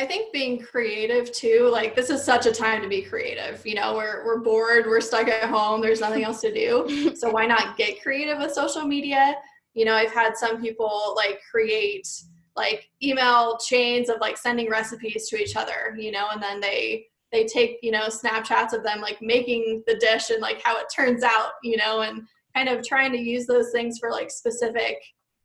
I 0.00 0.06
think 0.06 0.32
being 0.32 0.58
creative 0.58 1.30
too, 1.30 1.68
like 1.70 1.94
this 1.94 2.08
is 2.08 2.24
such 2.24 2.46
a 2.46 2.52
time 2.52 2.80
to 2.80 2.88
be 2.88 3.02
creative. 3.02 3.60
You 3.66 3.74
know, 3.74 3.94
we're 3.94 4.24
we're 4.24 4.40
bored, 4.40 4.86
we're 4.86 5.02
stuck 5.02 5.28
at 5.28 5.50
home, 5.50 5.82
there's 5.82 6.00
nothing 6.00 6.24
else 6.24 6.40
to 6.40 6.52
do. 6.52 7.14
So 7.20 7.30
why 7.30 7.44
not 7.44 7.76
get 7.76 8.02
creative 8.02 8.38
with 8.38 8.54
social 8.54 8.86
media? 8.86 9.34
You 9.74 9.84
know, 9.84 9.94
I've 9.94 10.12
had 10.12 10.38
some 10.38 10.62
people 10.62 11.12
like 11.16 11.42
create 11.50 12.08
like 12.56 12.88
email 13.02 13.58
chains 13.58 14.08
of 14.08 14.16
like 14.22 14.38
sending 14.38 14.70
recipes 14.70 15.28
to 15.28 15.36
each 15.36 15.54
other, 15.54 15.94
you 15.98 16.12
know, 16.12 16.28
and 16.32 16.42
then 16.42 16.60
they 16.60 17.04
they 17.30 17.44
take, 17.44 17.76
you 17.82 17.90
know, 17.90 18.08
snapshots 18.08 18.72
of 18.72 18.82
them 18.82 19.02
like 19.02 19.20
making 19.20 19.82
the 19.86 19.96
dish 19.96 20.30
and 20.30 20.40
like 20.40 20.62
how 20.62 20.78
it 20.78 20.86
turns 20.96 21.22
out, 21.22 21.52
you 21.62 21.76
know, 21.76 22.00
and 22.00 22.22
kind 22.56 22.70
of 22.70 22.82
trying 22.86 23.12
to 23.12 23.18
use 23.18 23.46
those 23.46 23.70
things 23.70 23.98
for 23.98 24.10
like 24.10 24.30
specific 24.30 24.96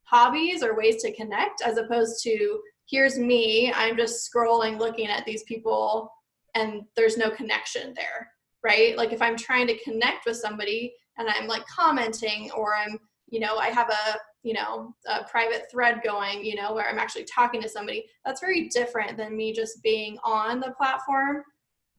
hobbies 0.04 0.64
or 0.64 0.78
ways 0.78 1.04
to 1.04 1.12
connect 1.14 1.62
as 1.62 1.78
opposed 1.78 2.24
to 2.24 2.62
here's 2.90 3.18
me 3.18 3.72
i'm 3.76 3.98
just 3.98 4.30
scrolling 4.32 4.78
looking 4.80 5.08
at 5.08 5.26
these 5.26 5.44
people 5.44 6.12
and 6.56 6.84
there's 6.96 7.18
no 7.18 7.30
connection 7.30 7.94
there 7.96 8.30
right? 8.64 8.98
Like 8.98 9.14
if 9.14 9.22
i'm 9.22 9.38
trying 9.38 9.68
to 9.68 9.78
connect 9.84 10.26
with 10.26 10.38
somebody 10.38 10.94
and 11.18 11.30
i'm 11.30 11.48
like 11.48 11.66
commenting 11.68 12.52
or 12.58 12.76
i'm 12.76 12.98
you 13.30 13.40
know 13.40 13.58
i 13.58 13.68
have 13.68 13.90
a 13.90 14.18
you 14.44 14.54
know 14.54 14.94
a 15.08 15.24
private 15.26 15.64
thread 15.72 16.02
going 16.04 16.44
you 16.44 16.56
know 16.56 16.74
where 16.74 16.88
i'm 16.90 17.00
actually 17.00 17.24
talking 17.24 17.62
to 17.62 17.70
somebody 17.70 18.06
that's 18.26 18.42
very 18.42 18.68
different 18.70 19.18
than 19.18 19.36
me 19.36 19.54
just 19.54 19.82
being 19.82 20.18
on 20.24 20.60
the 20.60 20.74
platform 20.78 21.44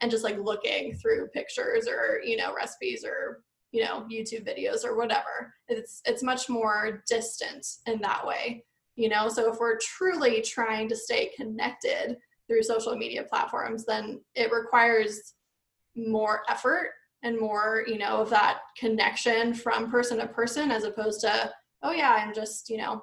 and 0.01 0.11
just 0.11 0.25
like 0.25 0.39
looking 0.39 0.95
through 0.95 1.29
pictures 1.29 1.89
or 1.89 2.21
you 2.23 2.37
know 2.37 2.55
recipes 2.55 3.05
or 3.05 3.43
you 3.73 3.83
know 3.83 4.07
youtube 4.11 4.47
videos 4.47 4.85
or 4.85 4.97
whatever. 4.97 5.53
It's 5.69 6.01
it's 6.05 6.23
much 6.23 6.49
more 6.49 7.03
distant 7.09 7.67
in 7.87 8.01
that 8.03 8.27
way 8.27 8.65
you 8.97 9.09
know? 9.09 9.29
So 9.29 9.53
if 9.53 9.59
we're 9.59 9.79
truly 9.79 10.41
trying 10.41 10.89
to 10.89 10.97
stay 10.97 11.31
connected 11.37 12.17
through 12.49 12.63
social 12.63 12.97
media 12.97 13.25
platforms 13.25 13.85
then 13.85 14.21
it 14.35 14.53
requires 14.53 15.35
more 15.97 16.43
effort 16.49 16.91
and 17.25 17.41
more 17.41 17.83
you 17.89 17.99
know 17.99 18.19
of 18.19 18.31
that 18.31 18.61
connection 18.79 19.53
from 19.53 19.91
person 19.91 20.19
to 20.19 20.29
person 20.29 20.71
as 20.71 20.85
opposed 20.85 21.21
to 21.21 21.51
oh 21.83 21.91
yeah 21.91 22.13
i'm 22.21 22.33
just 22.33 22.71
you 22.71 22.77
know 22.77 23.03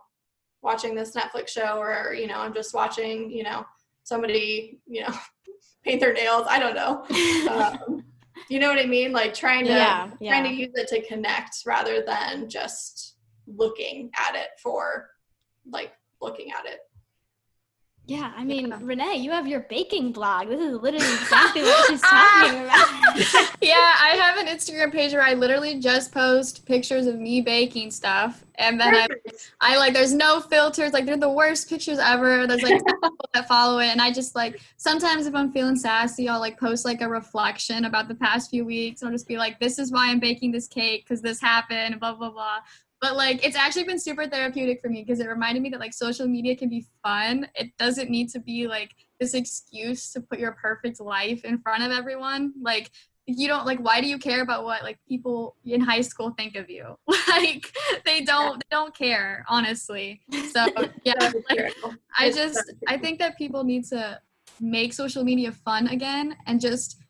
watching 0.62 0.96
this 0.96 1.14
netflix 1.14 1.50
show 1.50 1.78
or 1.78 2.14
you 2.14 2.26
know 2.26 2.38
i'm 2.38 2.54
just 2.54 2.74
watching 2.74 3.30
you 3.30 3.44
know 3.44 3.66
somebody 4.04 4.80
you 4.88 5.02
know 5.02 5.14
paint 5.84 6.00
their 6.00 6.14
nails. 6.14 6.46
I 6.50 6.60
don't 6.60 6.76
know. 6.76 7.06
Um, 7.44 8.04
you 8.50 8.60
know 8.60 8.70
what 8.70 8.80
i 8.80 8.86
mean? 8.86 9.12
Like 9.12 9.34
trying 9.34 9.66
to 9.66 9.72
yeah, 9.72 10.10
yeah. 10.20 10.32
trying 10.32 10.44
to 10.44 10.50
use 10.50 10.72
it 10.76 10.88
to 10.90 11.02
connect 11.08 11.58
rather 11.66 12.02
than 12.02 12.50
just 12.50 13.16
looking 13.48 14.10
at 14.18 14.36
it 14.36 14.48
for 14.62 15.10
like 15.66 15.94
looking 16.22 16.52
at 16.52 16.66
it. 16.66 16.80
Yeah, 18.06 18.34
I 18.36 18.44
mean, 18.44 18.68
yeah. 18.68 18.80
Renee, 18.82 19.16
you 19.16 19.32
have 19.32 19.48
your 19.48 19.62
baking 19.62 20.12
blog. 20.12 20.50
This 20.50 20.60
is 20.60 20.74
literally 20.74 21.14
exactly 21.22 21.62
what 21.62 21.90
she's 21.90 22.02
talking 22.02 22.60
about. 22.64 23.56
yeah, 23.62 23.96
I 24.02 24.18
have 24.20 24.38
an 24.38 24.48
Instagram 24.48 24.92
page 24.92 25.14
where 25.14 25.22
I 25.22 25.36
literally 25.36 25.80
just 25.80 26.12
post 26.12 26.66
pictures 26.66 27.08
of 27.08 27.18
me 27.18 27.40
baking 27.40 27.92
stuff, 27.92 28.44
and 28.56 28.78
then 28.78 28.94
I, 28.94 29.08
I 29.62 29.78
like, 29.78 29.94
there's 29.94 30.14
no 30.14 30.42
filters. 30.42 30.92
Like, 30.92 31.06
they're 31.06 31.16
the 31.16 31.30
worst 31.30 31.70
pictures 31.70 31.98
ever. 31.98 32.46
There's 32.46 32.62
like 32.62 32.86
people 32.86 33.30
that 33.34 33.48
follow 33.48 33.80
it, 33.80 33.88
and 33.88 34.02
I 34.02 34.12
just 34.12 34.36
like 34.36 34.60
sometimes 34.76 35.26
if 35.26 35.34
I'm 35.34 35.54
feeling 35.54 35.78
sassy, 35.78 36.28
I'll 36.28 36.42
like 36.42 36.60
post 36.60 36.84
like 36.84 37.00
a 37.00 37.08
reflection 37.08 37.86
about 37.86 38.10
the 38.10 38.16
past 38.16 38.50
few 38.50 38.66
weeks. 38.66 39.02
I'll 39.02 39.12
just 39.12 39.30
be 39.30 39.38
like, 39.38 39.62
this 39.62 39.80
is 39.80 39.94
why 39.94 40.10
I'm 40.10 40.20
baking 40.20 40.52
this 40.52 40.68
cake 40.68 41.06
because 41.06 41.22
this 41.22 41.40
happened, 41.40 42.02
blah 42.02 42.16
blah 42.16 42.32
blah 42.32 42.60
but 43.04 43.18
like 43.18 43.46
it's 43.46 43.58
actually 43.58 43.84
been 43.84 44.00
super 44.00 44.26
therapeutic 44.26 44.82
for 44.82 44.88
me 44.88 45.04
because 45.04 45.20
it 45.20 45.28
reminded 45.28 45.62
me 45.62 45.68
that 45.68 45.82
like 45.82 45.94
social 45.94 46.26
media 46.26 46.56
can 46.56 46.70
be 46.70 46.86
fun. 47.04 47.46
It 47.54 47.76
doesn't 47.78 48.10
need 48.10 48.30
to 48.30 48.40
be 48.40 48.66
like 48.66 48.96
this 49.20 49.34
excuse 49.34 50.14
to 50.14 50.22
put 50.22 50.40
your 50.40 50.54
perfect 50.54 51.02
life 51.02 51.44
in 51.44 51.58
front 51.58 51.84
of 51.84 51.92
everyone. 51.92 52.54
Like 52.62 52.92
you 53.26 53.50
don't 53.50 53.66
like 53.66 53.80
why 53.80 54.00
do 54.00 54.08
you 54.08 54.18
care 54.18 54.42
about 54.42 54.64
what 54.64 54.84
like 54.84 55.00
people 55.06 55.58
in 55.66 55.82
high 55.82 56.00
school 56.00 56.34
think 56.38 56.56
of 56.56 56.70
you? 56.70 56.98
Like 57.28 57.74
they 58.06 58.22
don't 58.24 58.60
they 58.60 58.72
don't 58.72 58.96
care 58.96 59.44
honestly. 59.50 60.22
So 60.54 60.66
yeah 61.04 61.32
like, 61.50 61.74
i 62.18 62.32
just 62.32 62.74
i 62.88 62.98
think 62.98 63.20
that 63.20 63.38
people 63.38 63.66
need 63.66 63.84
to 63.86 64.20
make 64.62 64.94
social 64.94 65.26
media 65.26 65.52
fun 65.52 65.88
again 65.88 66.38
and 66.46 66.62
just 66.62 67.02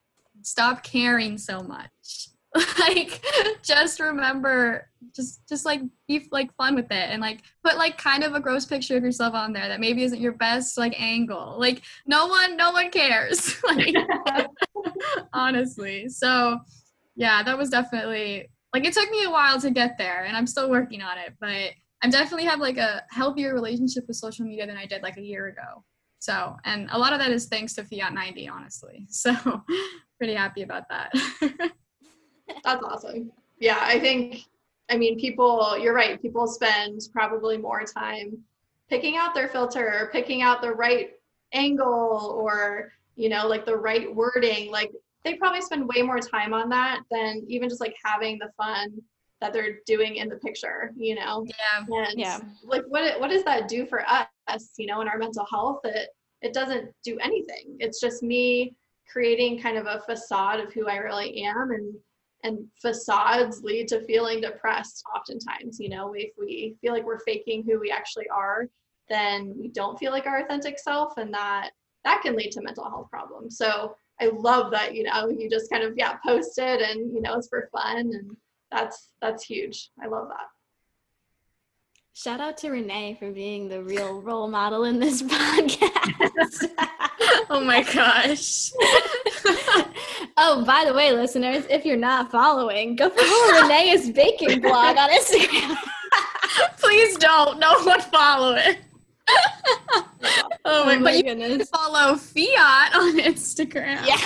stop 0.42 0.82
caring 0.82 1.38
so 1.38 1.62
much 1.62 2.33
like 2.80 3.24
just 3.64 4.00
remember 4.00 4.90
just 5.16 5.48
just 5.48 5.66
like 5.66 5.82
be 6.08 6.28
like 6.32 6.54
fun 6.56 6.76
with 6.76 6.92
it 6.92 7.10
and 7.10 7.22
like 7.22 7.42
put 7.64 7.78
like 7.78 7.98
kind 7.98 8.24
of 8.24 8.36
a 8.36 8.40
gross 8.40 8.66
picture 8.66 8.96
of 8.96 9.04
yourself 9.04 9.34
on 9.34 9.54
there 9.54 9.68
that 9.68 9.80
maybe 9.80 10.04
isn't 10.04 10.22
your 10.22 10.34
best 10.34 10.78
like 10.78 11.00
angle. 11.00 11.56
Like 11.58 11.82
no 12.06 12.28
one 12.28 12.56
no 12.58 12.72
one 12.72 12.90
cares. 12.92 13.56
Like 13.64 13.96
honestly. 15.34 16.10
So 16.10 16.60
yeah 17.16 17.44
that 17.44 17.58
was 17.58 17.70
definitely 17.70 18.50
like 18.74 18.86
it 18.86 18.94
took 18.94 19.10
me 19.12 19.24
a 19.24 19.30
while 19.30 19.60
to 19.62 19.70
get 19.70 19.98
there 20.00 20.26
and 20.26 20.36
i'm 20.36 20.48
still 20.48 20.68
working 20.68 21.04
on 21.04 21.18
it 21.20 21.34
but 21.40 21.70
i 22.02 22.10
definitely 22.10 22.46
have 22.46 22.60
like 22.60 22.78
a 22.78 23.04
healthier 23.12 23.54
relationship 23.54 24.04
with 24.08 24.18
social 24.18 24.46
media 24.46 24.66
than 24.66 24.78
i 24.78 24.86
did 24.86 25.04
like 25.04 25.18
a 25.18 25.22
year 25.22 25.48
ago. 25.48 25.84
So 26.20 26.56
and 26.64 26.88
a 26.92 26.98
lot 26.98 27.14
of 27.14 27.20
that 27.20 27.32
is 27.32 27.48
thanks 27.48 27.74
to 27.76 27.84
fiat 27.84 28.14
90 28.14 28.48
honestly. 28.48 29.06
So 29.10 29.36
pretty 30.18 30.34
happy 30.34 30.64
about 30.64 30.90
that 30.90 31.12
That's 32.64 32.84
awesome. 32.84 33.32
Yeah, 33.60 33.80
I 33.82 34.00
think, 34.00 34.46
I 34.90 34.98
mean, 34.98 35.20
people, 35.20 35.78
you're 35.78 35.94
right, 35.94 36.22
people 36.22 36.48
spend 36.48 37.02
probably 37.14 37.58
more 37.58 37.84
time 37.84 38.38
picking 38.90 39.16
out 39.18 39.34
their 39.34 39.48
filter, 39.48 40.10
picking 40.12 40.42
out 40.42 40.62
the 40.62 40.72
right 40.72 41.12
angle, 41.54 42.36
or, 42.38 42.92
you 43.16 43.30
know, 43.30 43.48
like 43.48 43.66
the 43.66 43.76
right 43.76 44.14
wording. 44.14 44.72
Like, 44.72 44.92
they 45.24 45.36
probably 45.36 45.62
spend 45.62 45.88
way 45.88 46.02
more 46.02 46.20
time 46.20 46.54
on 46.54 46.70
that 46.70 47.02
than 47.10 47.44
even 47.48 47.70
just 47.70 47.80
like 47.80 47.96
having 48.04 48.38
the 48.40 48.52
fun 48.58 49.02
that 49.40 49.54
they're 49.54 49.80
doing 49.86 50.18
in 50.18 50.28
the 50.30 50.36
picture, 50.38 50.92
you 50.98 51.16
know? 51.16 51.46
Yeah. 51.48 51.86
And 51.88 52.20
Yeah. 52.20 52.40
like 52.64 52.84
what 52.88 53.20
what 53.20 53.30
does 53.30 53.44
that 53.44 53.68
do 53.68 53.86
for 53.86 54.04
us, 54.08 54.72
you 54.78 54.86
know, 54.86 55.02
in 55.02 55.08
our 55.08 55.18
mental 55.18 55.46
health? 55.46 55.80
It 55.86 56.10
it 56.42 56.54
doesn't 56.54 56.92
do 57.06 57.18
anything. 57.20 57.78
It's 57.80 58.02
just 58.02 58.22
me 58.24 58.76
creating 59.10 59.62
kind 59.62 59.78
of 59.78 59.86
a 59.86 60.02
facade 60.02 60.60
of 60.60 60.74
who 60.74 60.88
I 60.88 60.98
really 60.98 61.44
am 61.44 61.72
and 61.72 61.94
and 62.44 62.68
facades 62.82 63.64
lead 63.64 63.88
to 63.88 64.02
feeling 64.02 64.42
depressed 64.42 65.04
oftentimes, 65.16 65.80
you 65.80 65.90
know, 65.90 66.14
if 66.14 66.32
we 66.38 66.76
feel 66.82 66.94
like 66.94 67.06
we're 67.06 67.20
faking 67.20 67.64
who 67.64 67.80
we 67.80 67.90
actually 67.90 68.28
are, 68.30 68.68
then 69.10 69.54
we 69.58 69.70
don't 69.70 69.98
feel 69.98 70.12
like 70.12 70.28
our 70.28 70.40
authentic 70.42 70.78
self 70.78 71.18
and 71.18 71.34
that 71.34 71.72
that 72.04 72.22
can 72.22 72.36
lead 72.36 72.52
to 72.52 72.62
mental 72.62 72.84
health 72.84 73.10
problems. 73.10 73.58
So 73.58 73.96
I 74.20 74.26
love 74.26 74.72
that, 74.72 74.94
you 74.94 75.04
know, 75.04 75.30
you 75.30 75.50
just 75.50 75.72
kind 75.72 75.84
of 75.84 75.94
yeah, 75.96 76.18
post 76.26 76.58
it 76.58 76.82
and 76.82 77.14
you 77.14 77.22
know 77.22 77.36
it's 77.36 77.48
for 77.48 77.70
fun 77.72 77.98
and 77.98 78.36
that's 78.72 79.10
that's 79.22 79.46
huge. 79.46 79.92
I 80.04 80.08
love 80.08 80.28
that. 80.30 80.48
Shout 82.16 82.42
out 82.42 82.58
to 82.58 82.70
Renee 82.70 83.16
for 83.18 83.32
being 83.32 83.70
the 83.70 83.84
real 83.84 84.22
role 84.22 84.48
model 84.48 84.84
in 84.84 85.00
this 85.00 85.22
podcast. 85.24 86.70
oh 87.50 87.62
my 87.62 87.84
gosh 87.84 88.72
oh, 90.38 90.64
by 90.66 90.84
the 90.86 90.94
way, 90.94 91.12
listeners, 91.12 91.66
if 91.70 91.86
you're 91.86 91.98
not 91.98 92.32
following, 92.32 92.96
go 92.96 93.10
follow 93.10 93.68
Renee's 93.68 94.10
baking 94.12 94.62
blog 94.62 94.98
on 94.98 95.10
Instagram. 95.10 95.78
please 96.78 97.16
don't 97.18 97.60
no 97.60 97.74
one 97.84 98.02
follow 98.02 98.56
it 98.56 98.80
oh 100.66 100.86
my, 100.86 101.00
but 101.02 101.18
you 101.18 101.24
can 101.24 101.40
goodness. 101.40 101.70
follow 101.70 102.16
fiat 102.16 102.96
on 102.96 103.20
instagram 103.20 104.00
Yeah. 104.06 104.18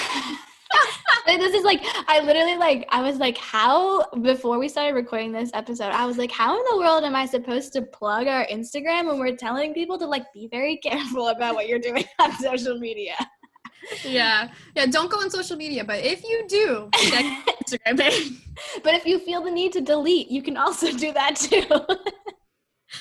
This 1.26 1.54
is 1.54 1.64
like 1.64 1.80
I 2.08 2.20
literally 2.22 2.58
like 2.58 2.88
I 2.90 3.02
was 3.02 3.18
like 3.18 3.38
how 3.38 4.10
before 4.22 4.60
we 4.60 4.68
started 4.68 4.96
recording 4.96 5.32
this 5.32 5.50
episode 5.54 5.92
I 5.92 6.06
was 6.06 6.18
like 6.18 6.32
how 6.32 6.58
in 6.58 6.64
the 6.72 6.78
world 6.78 7.04
am 7.04 7.16
I 7.16 7.26
supposed 7.26 7.74
to 7.74 7.82
plug 7.82 8.28
our 8.28 8.46
Instagram 8.48 9.08
when 9.08 9.20
we're 9.20 9.36
telling 9.36 9.74
people 9.74 9.98
to 10.00 10.06
like 10.06 10.24
be 10.34 10.48
very 10.50 10.78
careful 10.78 11.30
about 11.30 11.56
what 11.56 11.68
you're 11.68 11.80
doing 11.80 12.06
on 12.20 12.34
social 12.34 12.78
media. 12.80 13.16
Yeah 14.04 14.50
yeah 14.76 14.86
don't 14.86 15.10
go 15.10 15.18
on 15.18 15.30
social 15.30 15.56
media 15.56 15.84
but 15.84 16.04
if 16.04 16.24
you 16.24 16.46
do 16.48 16.90
check 17.10 17.26
instagram 17.66 17.98
page 18.00 18.32
But 18.84 18.94
if 18.94 19.06
you 19.06 19.20
feel 19.20 19.42
the 19.44 19.52
need 19.52 19.72
to 19.74 19.82
delete, 19.82 20.30
you 20.30 20.42
can 20.42 20.58
also 20.58 20.92
do 20.98 21.12
that 21.14 21.36
too. 21.36 21.64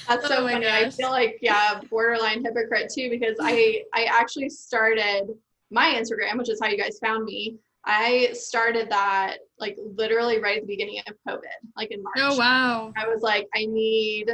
That's 0.09 0.27
so 0.27 0.39
Oh 0.39 0.45
my 0.45 0.53
funny. 0.53 0.67
I 0.69 0.91
feel 0.91 1.11
like 1.11 1.39
yeah, 1.41 1.81
borderline 1.91 2.45
hypocrite 2.45 2.91
too 2.93 3.09
because 3.11 3.37
I 3.41 3.83
I 3.95 4.05
actually 4.05 4.49
started 4.49 5.29
my 5.71 5.95
Instagram, 5.95 6.39
which 6.39 6.51
is 6.51 6.61
how 6.61 6.69
you 6.69 6.79
guys 6.79 6.99
found 6.99 7.25
me. 7.25 7.57
I 7.85 8.31
started 8.33 8.91
that 8.91 9.39
like 9.59 9.77
literally 9.79 10.41
right 10.41 10.57
at 10.57 10.63
the 10.63 10.67
beginning 10.67 11.01
of 11.07 11.15
COVID, 11.29 11.71
like 11.77 11.93
in 11.93 12.03
March. 12.03 12.17
oh 12.19 12.37
wow 12.37 12.93
I 12.97 13.07
was 13.07 13.23
like, 13.23 13.47
I 13.55 13.67
need. 13.67 14.27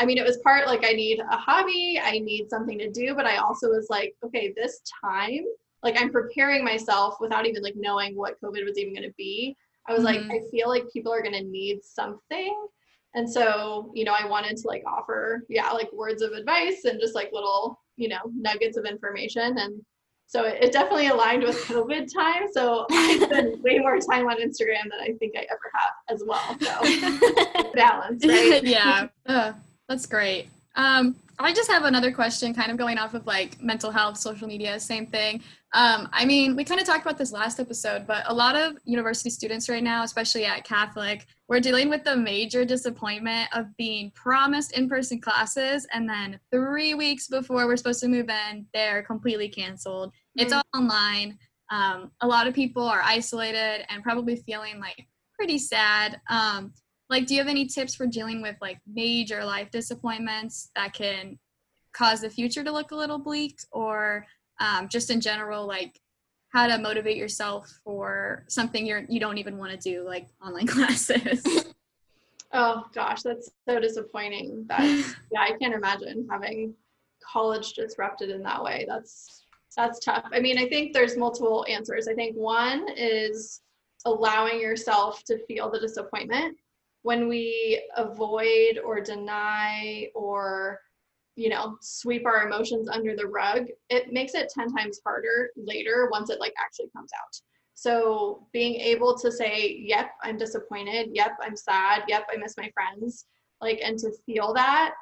I 0.00 0.04
mean, 0.06 0.18
it 0.18 0.24
was 0.24 0.38
part 0.38 0.66
like 0.66 0.84
I 0.84 0.92
need 0.92 1.20
a 1.20 1.36
hobby, 1.36 2.00
I 2.02 2.18
need 2.18 2.50
something 2.50 2.78
to 2.80 2.90
do, 2.90 3.14
but 3.14 3.26
I 3.26 3.36
also 3.36 3.68
was 3.68 3.86
like, 3.90 4.14
okay, 4.24 4.52
this 4.56 4.80
time, 5.04 5.44
like 5.84 6.00
I'm 6.00 6.10
preparing 6.10 6.64
myself 6.64 7.16
without 7.20 7.46
even 7.46 7.62
like 7.62 7.76
knowing 7.76 8.16
what 8.16 8.40
COVID 8.42 8.64
was 8.64 8.76
even 8.78 8.94
going 8.94 9.08
to 9.08 9.14
be. 9.16 9.56
I 9.86 9.92
was 9.92 10.02
like, 10.02 10.20
Mhm. 10.20 10.30
I 10.32 10.40
feel 10.50 10.68
like 10.68 10.90
people 10.90 11.12
are 11.12 11.22
going 11.22 11.34
to 11.34 11.42
need 11.44 11.84
something. 11.84 12.66
And 13.14 13.30
so, 13.30 13.92
you 13.94 14.04
know, 14.04 14.14
I 14.18 14.26
wanted 14.26 14.56
to 14.56 14.66
like 14.66 14.82
offer, 14.86 15.44
yeah, 15.48 15.70
like 15.70 15.92
words 15.92 16.22
of 16.22 16.32
advice 16.32 16.84
and 16.86 16.98
just 16.98 17.14
like 17.14 17.30
little, 17.32 17.78
you 17.96 18.08
know, 18.08 18.18
nuggets 18.34 18.76
of 18.78 18.86
information. 18.86 19.58
And 19.58 19.80
so 20.26 20.44
it, 20.44 20.64
it 20.64 20.72
definitely 20.72 21.08
aligned 21.08 21.42
with 21.42 21.56
COVID 21.66 22.08
time. 22.12 22.44
So 22.50 22.86
I 22.90 23.18
spend 23.22 23.62
way 23.62 23.78
more 23.78 23.98
time 23.98 24.26
on 24.26 24.38
Instagram 24.40 24.84
than 24.90 25.00
I 25.00 25.12
think 25.18 25.34
I 25.36 25.46
ever 25.50 25.70
have 25.74 25.92
as 26.08 26.24
well. 26.26 26.56
So 26.60 27.72
balance, 27.74 28.24
right? 28.26 28.64
yeah 28.64 29.08
Ugh, 29.26 29.54
that's 29.88 30.06
great 30.06 30.48
um 30.76 31.14
i 31.38 31.52
just 31.52 31.70
have 31.70 31.84
another 31.84 32.12
question 32.12 32.54
kind 32.54 32.70
of 32.70 32.76
going 32.76 32.98
off 32.98 33.14
of 33.14 33.26
like 33.26 33.60
mental 33.60 33.90
health 33.90 34.16
social 34.16 34.46
media 34.46 34.78
same 34.78 35.06
thing. 35.06 35.42
Um 35.72 36.08
i 36.12 36.24
mean 36.24 36.56
we 36.56 36.64
kind 36.64 36.80
of 36.80 36.86
talked 36.86 37.04
about 37.04 37.18
this 37.18 37.32
last 37.32 37.58
episode 37.60 38.06
but 38.06 38.22
a 38.26 38.34
lot 38.34 38.56
of 38.56 38.76
university 38.84 39.30
students 39.30 39.68
right 39.68 39.82
now 39.82 40.02
especially 40.02 40.44
at 40.44 40.64
catholic 40.64 41.26
we're 41.48 41.60
dealing 41.60 41.88
with 41.88 42.04
the 42.04 42.16
major 42.16 42.64
disappointment 42.64 43.48
of 43.52 43.66
being 43.76 44.10
promised 44.14 44.72
in-person 44.72 45.20
classes 45.20 45.86
and 45.92 46.08
then 46.08 46.38
three 46.52 46.94
weeks 46.94 47.28
before 47.28 47.66
we're 47.66 47.76
supposed 47.76 48.00
to 48.00 48.08
move 48.08 48.28
in 48.30 48.66
they're 48.72 49.02
completely 49.02 49.48
canceled. 49.48 50.12
It's 50.36 50.52
Mm. 50.52 50.56
all 50.56 50.80
online. 50.80 51.38
Um, 51.70 52.10
a 52.20 52.26
lot 52.26 52.46
of 52.46 52.54
people 52.54 52.82
are 52.86 53.02
isolated 53.02 53.84
and 53.90 54.02
probably 54.02 54.36
feeling 54.36 54.78
like 54.80 55.06
pretty 55.34 55.58
sad. 55.58 56.20
Um, 56.28 56.72
like 57.10 57.26
do 57.26 57.34
you 57.34 57.40
have 57.40 57.48
any 57.48 57.66
tips 57.66 57.94
for 57.94 58.06
dealing 58.06 58.42
with 58.42 58.56
like 58.60 58.78
major 58.86 59.44
life 59.44 59.70
disappointments 59.70 60.70
that 60.74 60.92
can 60.92 61.38
cause 61.92 62.20
the 62.20 62.30
future 62.30 62.64
to 62.64 62.72
look 62.72 62.90
a 62.90 62.96
little 62.96 63.18
bleak 63.18 63.58
or 63.70 64.26
um, 64.60 64.88
just 64.88 65.10
in 65.10 65.20
general 65.20 65.66
like 65.66 66.00
how 66.52 66.66
to 66.66 66.78
motivate 66.78 67.16
yourself 67.16 67.80
for 67.84 68.44
something 68.48 68.86
you're 68.86 69.04
you 69.08 69.20
don't 69.20 69.38
even 69.38 69.58
want 69.58 69.72
to 69.72 69.78
do 69.78 70.04
like 70.04 70.28
online 70.44 70.66
classes 70.66 71.44
Oh 72.54 72.84
gosh, 72.94 73.22
that's 73.22 73.50
so 73.68 73.80
disappointing. 73.80 74.64
That 74.68 74.82
yeah, 75.32 75.40
I 75.40 75.58
can't 75.60 75.74
imagine 75.74 76.26
having 76.30 76.72
college 77.20 77.72
disrupted 77.72 78.30
in 78.30 78.42
that 78.44 78.62
way. 78.62 78.86
That's 78.88 79.42
that's 79.76 79.98
tough. 79.98 80.24
I 80.32 80.38
mean, 80.38 80.56
I 80.56 80.68
think 80.68 80.92
there's 80.92 81.16
multiple 81.16 81.66
answers. 81.68 82.06
I 82.06 82.14
think 82.14 82.36
one 82.36 82.86
is 82.96 83.60
allowing 84.06 84.60
yourself 84.60 85.24
to 85.24 85.44
feel 85.46 85.68
the 85.68 85.80
disappointment. 85.80 86.56
When 87.04 87.28
we 87.28 87.80
avoid 87.96 88.78
or 88.84 89.00
deny 89.00 90.08
or 90.14 90.80
you 91.36 91.48
know, 91.48 91.76
sweep 91.80 92.26
our 92.26 92.46
emotions 92.46 92.88
under 92.88 93.16
the 93.16 93.26
rug, 93.26 93.66
it 93.90 94.12
makes 94.12 94.34
it 94.34 94.52
10 94.56 94.72
times 94.72 95.00
harder 95.04 95.50
later 95.56 96.08
once 96.10 96.30
it 96.30 96.40
like 96.40 96.54
actually 96.58 96.88
comes 96.94 97.10
out. 97.12 97.40
So 97.74 98.46
being 98.52 98.76
able 98.76 99.18
to 99.18 99.32
say, 99.32 99.80
yep, 99.80 100.10
I'm 100.22 100.38
disappointed. 100.38 101.08
Yep, 101.12 101.32
I'm 101.42 101.56
sad. 101.56 102.04
Yep, 102.08 102.28
I 102.32 102.36
miss 102.36 102.56
my 102.56 102.70
friends. 102.72 103.26
Like, 103.60 103.80
and 103.82 103.98
to 103.98 104.12
feel 104.26 104.54
that, 104.54 104.94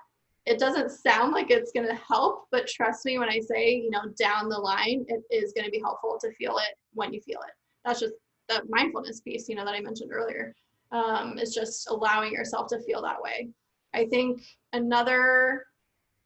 it 0.47 0.59
doesn't 0.59 0.91
sound 0.91 1.33
like 1.33 1.51
it's 1.51 1.71
going 1.71 1.87
to 1.87 1.95
help, 1.95 2.47
but 2.51 2.67
trust 2.67 3.05
me 3.05 3.19
when 3.19 3.29
I 3.29 3.38
say, 3.38 3.75
you 3.75 3.91
know, 3.91 4.05
down 4.19 4.49
the 4.49 4.59
line, 4.59 5.05
it 5.09 5.23
is 5.31 5.53
going 5.53 5.67
to 5.67 5.71
be 5.71 5.81
helpful 5.81 6.19
to 6.21 6.33
feel 6.33 6.57
it 6.59 6.75
when 6.95 7.12
you 7.12 7.21
feel 7.21 7.41
it. 7.47 7.55
That's 7.85 8.01
just 8.01 8.15
that 8.49 8.65
mindfulness 8.69 9.21
piece, 9.21 9.49
you 9.49 9.55
know, 9.55 9.65
that 9.65 9.75
I 9.75 9.81
mentioned 9.81 10.11
earlier. 10.12 10.55
Um, 10.92 11.38
is 11.38 11.55
just 11.55 11.88
allowing 11.88 12.33
yourself 12.33 12.66
to 12.68 12.81
feel 12.81 13.00
that 13.00 13.22
way. 13.22 13.48
I 13.94 14.05
think 14.05 14.42
another 14.74 15.64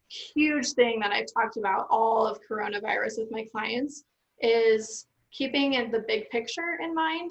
huge 0.09 0.73
thing 0.73 0.99
that 1.01 1.13
I've 1.13 1.33
talked 1.33 1.57
about 1.57 1.87
all 1.89 2.27
of 2.27 2.41
coronavirus 2.49 3.19
with 3.19 3.31
my 3.31 3.45
clients 3.53 4.03
is 4.41 5.07
keeping 5.33 5.71
the 5.93 6.05
big 6.07 6.29
picture 6.31 6.79
in 6.83 6.95
mind. 6.95 7.31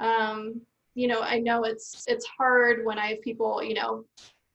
Um, 0.00 0.60
you 0.94 1.08
know, 1.08 1.22
I 1.22 1.38
know 1.38 1.64
it's 1.64 2.04
it's 2.06 2.26
hard 2.38 2.84
when 2.84 2.98
I 2.98 3.08
have 3.08 3.22
people, 3.22 3.62
you 3.62 3.74
know, 3.74 4.04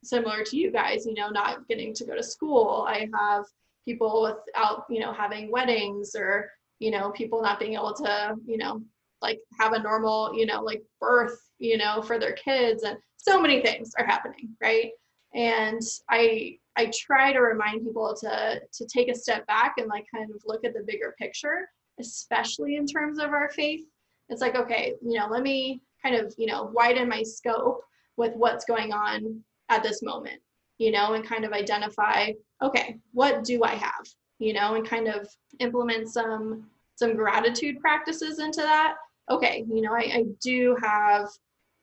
similar 0.03 0.43
to 0.43 0.57
you 0.57 0.71
guys, 0.71 1.05
you 1.05 1.13
know, 1.13 1.29
not 1.29 1.67
getting 1.67 1.93
to 1.95 2.05
go 2.05 2.15
to 2.15 2.23
school. 2.23 2.85
I 2.87 3.09
have 3.13 3.45
people 3.85 4.21
without, 4.21 4.85
you 4.89 4.99
know, 4.99 5.13
having 5.13 5.51
weddings 5.51 6.15
or, 6.15 6.49
you 6.79 6.91
know, 6.91 7.11
people 7.11 7.41
not 7.41 7.59
being 7.59 7.73
able 7.73 7.93
to, 7.93 8.35
you 8.45 8.57
know, 8.57 8.81
like 9.21 9.39
have 9.59 9.73
a 9.73 9.81
normal, 9.81 10.33
you 10.33 10.45
know, 10.45 10.61
like 10.61 10.83
birth, 11.01 11.37
you 11.59 11.77
know, 11.77 12.01
for 12.01 12.17
their 12.17 12.33
kids 12.33 12.83
and 12.83 12.97
so 13.17 13.39
many 13.39 13.61
things 13.61 13.91
are 13.97 14.05
happening, 14.05 14.55
right? 14.61 14.91
And 15.35 15.81
I 16.09 16.57
I 16.75 16.91
try 16.93 17.33
to 17.33 17.39
remind 17.39 17.85
people 17.85 18.15
to 18.21 18.61
to 18.71 18.85
take 18.85 19.09
a 19.09 19.15
step 19.15 19.45
back 19.47 19.75
and 19.77 19.87
like 19.87 20.05
kind 20.13 20.31
of 20.31 20.41
look 20.45 20.65
at 20.65 20.73
the 20.73 20.83
bigger 20.87 21.13
picture, 21.19 21.69
especially 21.99 22.77
in 22.77 22.85
terms 22.85 23.19
of 23.19 23.31
our 23.31 23.49
faith. 23.51 23.85
It's 24.29 24.41
like, 24.41 24.55
okay, 24.55 24.93
you 25.01 25.19
know, 25.19 25.27
let 25.27 25.43
me 25.43 25.81
kind 26.01 26.15
of, 26.15 26.33
you 26.37 26.47
know, 26.47 26.71
widen 26.73 27.09
my 27.09 27.23
scope 27.23 27.81
with 28.15 28.33
what's 28.35 28.65
going 28.65 28.93
on 28.93 29.43
at 29.69 29.83
this 29.83 30.01
moment, 30.01 30.39
you 30.77 30.91
know, 30.91 31.13
and 31.13 31.25
kind 31.25 31.45
of 31.45 31.51
identify, 31.51 32.31
okay, 32.61 32.97
what 33.11 33.43
do 33.43 33.63
I 33.63 33.75
have? 33.75 34.07
You 34.39 34.53
know, 34.53 34.75
and 34.75 34.87
kind 34.87 35.07
of 35.07 35.27
implement 35.59 36.09
some 36.09 36.69
some 36.95 37.15
gratitude 37.15 37.79
practices 37.79 38.39
into 38.39 38.61
that. 38.61 38.95
Okay, 39.29 39.63
you 39.69 39.81
know, 39.81 39.93
I, 39.93 40.11
I 40.13 40.23
do 40.41 40.75
have 40.81 41.29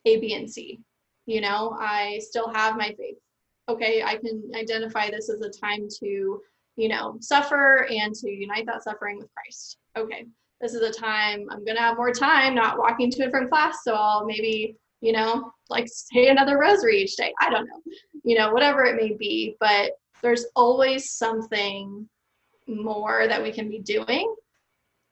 A, 0.06 0.18
B, 0.18 0.34
and 0.34 0.50
C. 0.50 0.80
You 1.26 1.40
know, 1.40 1.76
I 1.78 2.20
still 2.22 2.52
have 2.54 2.76
my 2.76 2.94
faith. 2.98 3.18
Okay, 3.68 4.02
I 4.02 4.16
can 4.16 4.50
identify 4.54 5.10
this 5.10 5.28
as 5.28 5.40
a 5.40 5.50
time 5.50 5.88
to, 6.00 6.40
you 6.76 6.88
know, 6.88 7.16
suffer 7.20 7.86
and 7.90 8.14
to 8.14 8.30
unite 8.30 8.66
that 8.66 8.84
suffering 8.84 9.18
with 9.18 9.28
Christ. 9.34 9.78
Okay, 9.96 10.26
this 10.60 10.74
is 10.74 10.82
a 10.82 10.92
time 10.92 11.46
I'm 11.50 11.64
gonna 11.64 11.80
have 11.80 11.96
more 11.96 12.12
time 12.12 12.54
not 12.54 12.78
walking 12.78 13.10
to 13.10 13.24
and 13.24 13.32
from 13.32 13.48
class, 13.48 13.78
so 13.82 13.94
I'll 13.94 14.24
maybe, 14.24 14.76
you 15.00 15.12
know, 15.12 15.52
like 15.68 15.88
say 15.88 16.28
another 16.28 16.58
rosary 16.58 17.02
each 17.02 17.16
day. 17.16 17.34
I 17.40 17.50
don't 17.50 17.66
know, 17.66 17.82
you 18.22 18.38
know, 18.38 18.52
whatever 18.52 18.84
it 18.84 18.96
may 18.96 19.14
be, 19.14 19.56
but 19.58 19.92
there's 20.22 20.46
always 20.54 21.10
something 21.10 22.08
more 22.68 23.26
that 23.26 23.42
we 23.42 23.50
can 23.50 23.68
be 23.68 23.80
doing 23.80 24.32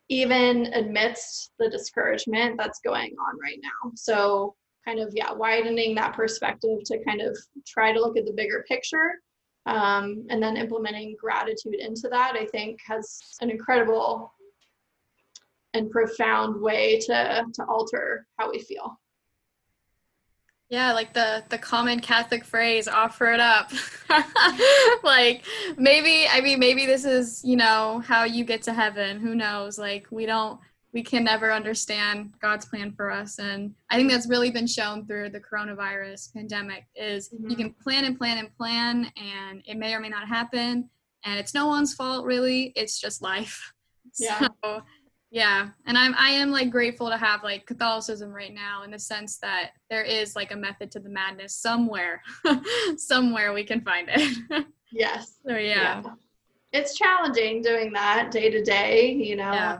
even 0.08 0.72
amidst 0.74 1.52
the 1.58 1.68
discouragement 1.68 2.56
that's 2.58 2.80
going 2.80 3.14
on 3.18 3.38
right 3.40 3.58
now. 3.62 3.92
So, 3.94 4.54
kind 4.84 5.00
of, 5.00 5.12
yeah, 5.14 5.32
widening 5.32 5.94
that 5.94 6.14
perspective 6.14 6.80
to 6.84 7.02
kind 7.04 7.20
of 7.20 7.36
try 7.66 7.92
to 7.92 8.00
look 8.00 8.16
at 8.16 8.26
the 8.26 8.32
bigger 8.32 8.64
picture 8.68 9.20
um, 9.66 10.26
and 10.28 10.42
then 10.42 10.56
implementing 10.56 11.16
gratitude 11.18 11.76
into 11.78 12.08
that, 12.10 12.34
I 12.38 12.46
think 12.46 12.80
has 12.86 13.20
an 13.40 13.50
incredible 13.50 14.32
and 15.72 15.90
profound 15.90 16.60
way 16.60 17.00
to, 17.00 17.44
to 17.52 17.64
alter 17.64 18.26
how 18.38 18.50
we 18.50 18.60
feel. 18.60 18.98
Yeah, 20.70 20.92
like 20.92 21.12
the 21.12 21.44
the 21.50 21.58
common 21.58 22.00
Catholic 22.00 22.44
phrase, 22.44 22.88
offer 22.88 23.32
it 23.32 23.38
up. 23.38 23.70
like 25.04 25.44
maybe 25.76 26.26
I 26.30 26.40
mean 26.40 26.58
maybe 26.58 26.86
this 26.86 27.04
is, 27.04 27.44
you 27.44 27.56
know, 27.56 28.02
how 28.04 28.24
you 28.24 28.44
get 28.44 28.62
to 28.62 28.72
heaven. 28.72 29.20
Who 29.20 29.34
knows? 29.34 29.78
Like 29.78 30.06
we 30.10 30.26
don't 30.26 30.58
we 30.94 31.02
can 31.02 31.24
never 31.24 31.52
understand 31.52 32.32
God's 32.40 32.64
plan 32.64 32.92
for 32.92 33.10
us 33.10 33.38
and 33.38 33.74
I 33.90 33.96
think 33.96 34.10
that's 34.10 34.28
really 34.28 34.50
been 34.50 34.66
shown 34.66 35.06
through 35.06 35.30
the 35.30 35.40
coronavirus 35.40 36.32
pandemic 36.32 36.86
is 36.94 37.28
mm-hmm. 37.28 37.50
you 37.50 37.56
can 37.56 37.74
plan 37.74 38.04
and 38.04 38.16
plan 38.16 38.38
and 38.38 38.56
plan 38.56 39.12
and 39.16 39.62
it 39.66 39.76
may 39.76 39.92
or 39.92 40.00
may 40.00 40.08
not 40.08 40.28
happen 40.28 40.88
and 41.24 41.38
it's 41.38 41.52
no 41.52 41.66
one's 41.66 41.94
fault 41.94 42.24
really. 42.24 42.72
It's 42.76 42.98
just 43.00 43.20
life. 43.20 43.72
Yeah. 44.16 44.46
So 44.62 44.82
yeah 45.34 45.70
and 45.86 45.98
i'm 45.98 46.14
i 46.16 46.30
am 46.30 46.52
like 46.52 46.70
grateful 46.70 47.10
to 47.10 47.16
have 47.16 47.42
like 47.42 47.66
catholicism 47.66 48.30
right 48.30 48.54
now 48.54 48.84
in 48.84 48.92
the 48.92 48.98
sense 48.98 49.38
that 49.38 49.72
there 49.90 50.04
is 50.04 50.36
like 50.36 50.52
a 50.52 50.56
method 50.56 50.92
to 50.92 51.00
the 51.00 51.08
madness 51.08 51.56
somewhere 51.56 52.22
somewhere 52.96 53.52
we 53.52 53.64
can 53.64 53.80
find 53.80 54.08
it 54.12 54.66
yes 54.92 55.38
so 55.44 55.56
yeah. 55.56 56.02
yeah. 56.04 56.12
it's 56.72 56.96
challenging 56.96 57.60
doing 57.62 57.92
that 57.92 58.30
day 58.30 58.48
to 58.48 58.62
day 58.62 59.10
you 59.10 59.34
know 59.34 59.52
yeah. 59.52 59.78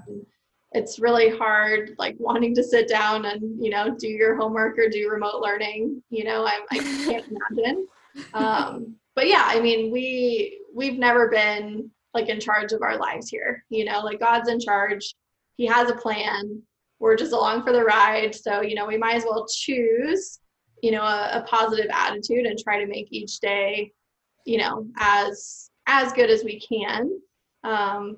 It's 0.75 0.99
really 0.99 1.31
hard 1.31 1.95
like 1.99 2.17
wanting 2.19 2.55
to 2.55 2.63
sit 2.63 2.89
down 2.89 3.25
and 3.25 3.63
you 3.63 3.71
know 3.71 3.95
do 3.97 4.09
your 4.09 4.37
homework 4.37 4.79
or 4.79 4.89
do 4.89 5.09
remote 5.09 5.41
learning 5.41 6.03
you 6.11 6.25
know 6.25 6.45
i, 6.45 6.61
I 6.71 6.79
can't 6.79 7.27
imagine. 7.27 7.87
Um, 8.35 8.97
but 9.17 9.27
yeah 9.27 9.45
i 9.47 9.61
mean 9.61 9.93
we 9.93 10.61
we've 10.75 10.99
never 10.99 11.29
been 11.29 11.91
like 12.13 12.29
in 12.29 12.41
charge 12.41 12.73
of 12.73 12.83
our 12.83 12.97
lives 12.99 13.29
here 13.29 13.65
you 13.71 13.85
know 13.85 14.01
like 14.01 14.21
god's 14.21 14.49
in 14.49 14.61
charge. 14.61 15.15
He 15.57 15.67
has 15.67 15.91
a 15.91 15.95
plan. 15.95 16.63
We're 16.99 17.17
just 17.17 17.33
along 17.33 17.63
for 17.63 17.73
the 17.73 17.85
ride. 17.85 18.35
So 18.35 18.63
you 18.63 18.75
know 18.75 18.87
we 18.87 18.97
might 18.97 19.17
as 19.17 19.25
well 19.25 19.47
choose 19.47 20.41
you 20.83 20.91
know 20.91 21.03
a, 21.03 21.31
a, 21.35 21.43
positive 21.49 21.91
attitude 21.93 22.47
and 22.47 22.59
try 22.59 22.79
to 22.79 22.87
make 22.87 23.07
each 23.11 23.41
day 23.41 23.93
you 24.45 24.59
know 24.59 24.87
as 24.99 25.71
as 25.87 26.13
good 26.13 26.31
as 26.31 26.45
we 26.45 26.61
can. 26.61 27.11
Um, 27.63 28.17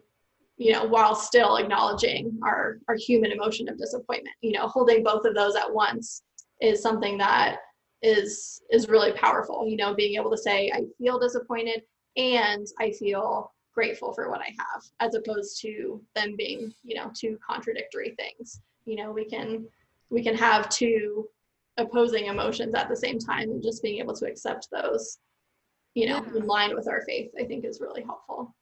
you 0.57 0.73
know 0.73 0.85
while 0.85 1.15
still 1.15 1.57
acknowledging 1.57 2.39
our 2.43 2.79
our 2.89 2.97
human 2.97 3.31
emotion 3.31 3.69
of 3.69 3.79
disappointment 3.79 4.35
you 4.41 4.53
know 4.53 4.67
holding 4.67 5.03
both 5.03 5.25
of 5.25 5.35
those 5.35 5.55
at 5.55 5.73
once 5.73 6.23
is 6.61 6.83
something 6.83 7.19
that 7.19 7.59
is 8.03 8.63
is 8.71 8.89
really 8.89 9.13
powerful 9.13 9.67
you 9.67 9.77
know 9.77 9.95
being 9.95 10.19
able 10.19 10.31
to 10.31 10.39
say 10.39 10.71
i 10.75 10.81
feel 10.99 11.19
disappointed 11.19 11.83
and 12.17 12.67
i 12.81 12.91
feel 12.93 13.53
grateful 13.77 14.13
for 14.15 14.31
what 14.31 14.41
I 14.41 14.55
have, 14.59 14.83
as 15.01 15.15
opposed 15.15 15.61
to 15.61 16.03
them 16.17 16.35
being, 16.37 16.73
you 16.83 16.97
know, 16.97 17.11
two 17.15 17.39
contradictory 17.49 18.17
things. 18.19 18.61
You 18.87 18.97
know, 18.97 19.13
we 19.13 19.27
can 19.27 19.67
we 20.11 20.23
can 20.23 20.35
have 20.35 20.69
two 20.71 21.29
opposing 21.77 22.27
emotions 22.27 22.75
at 22.75 22.89
the 22.89 22.97
same 22.97 23.19
time 23.19 23.51
and 23.51 23.63
just 23.63 23.83
being 23.83 23.99
able 23.99 24.15
to 24.15 24.27
accept 24.27 24.69
those, 24.73 25.19
you 25.95 26.07
know, 26.07 26.25
yeah. 26.25 26.41
in 26.41 26.47
line 26.47 26.75
with 26.75 26.89
our 26.89 27.03
faith, 27.03 27.31
I 27.39 27.45
think 27.45 27.65
is 27.65 27.81
really 27.81 28.03
helpful. 28.03 28.55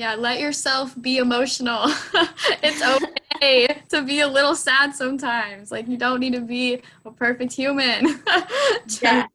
Yeah, 0.00 0.14
let 0.14 0.40
yourself 0.40 0.94
be 1.02 1.18
emotional. 1.18 1.82
it's 2.62 2.82
okay 2.82 3.82
to 3.90 4.02
be 4.02 4.20
a 4.20 4.26
little 4.26 4.54
sad 4.54 4.94
sometimes. 4.94 5.70
Like 5.70 5.88
you 5.88 5.98
don't 5.98 6.20
need 6.20 6.32
to 6.32 6.40
be 6.40 6.80
a 7.04 7.10
perfect 7.10 7.52
human. 7.52 8.22
yeah. 9.02 9.26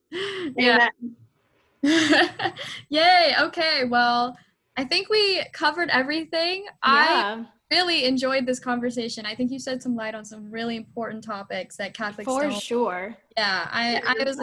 yeah. 0.57 0.89
Yay. 2.89 3.35
Okay. 3.41 3.83
Well, 3.87 4.35
I 4.75 4.85
think 4.85 5.07
we 5.07 5.43
covered 5.53 5.89
everything. 5.91 6.65
Yeah. 6.83 7.43
I 7.43 7.45
really 7.69 8.05
enjoyed 8.05 8.47
this 8.47 8.59
conversation. 8.59 9.23
I 9.23 9.35
think 9.35 9.51
you 9.51 9.59
shed 9.59 9.83
some 9.83 9.95
light 9.95 10.15
on 10.15 10.25
some 10.25 10.49
really 10.49 10.77
important 10.77 11.23
topics 11.23 11.77
that 11.77 11.93
Catholics 11.93 12.25
For 12.25 12.41
don't. 12.41 12.59
sure. 12.59 13.15
Yeah, 13.37 13.67
I 13.71 14.01
I 14.03 14.23
was 14.23 14.39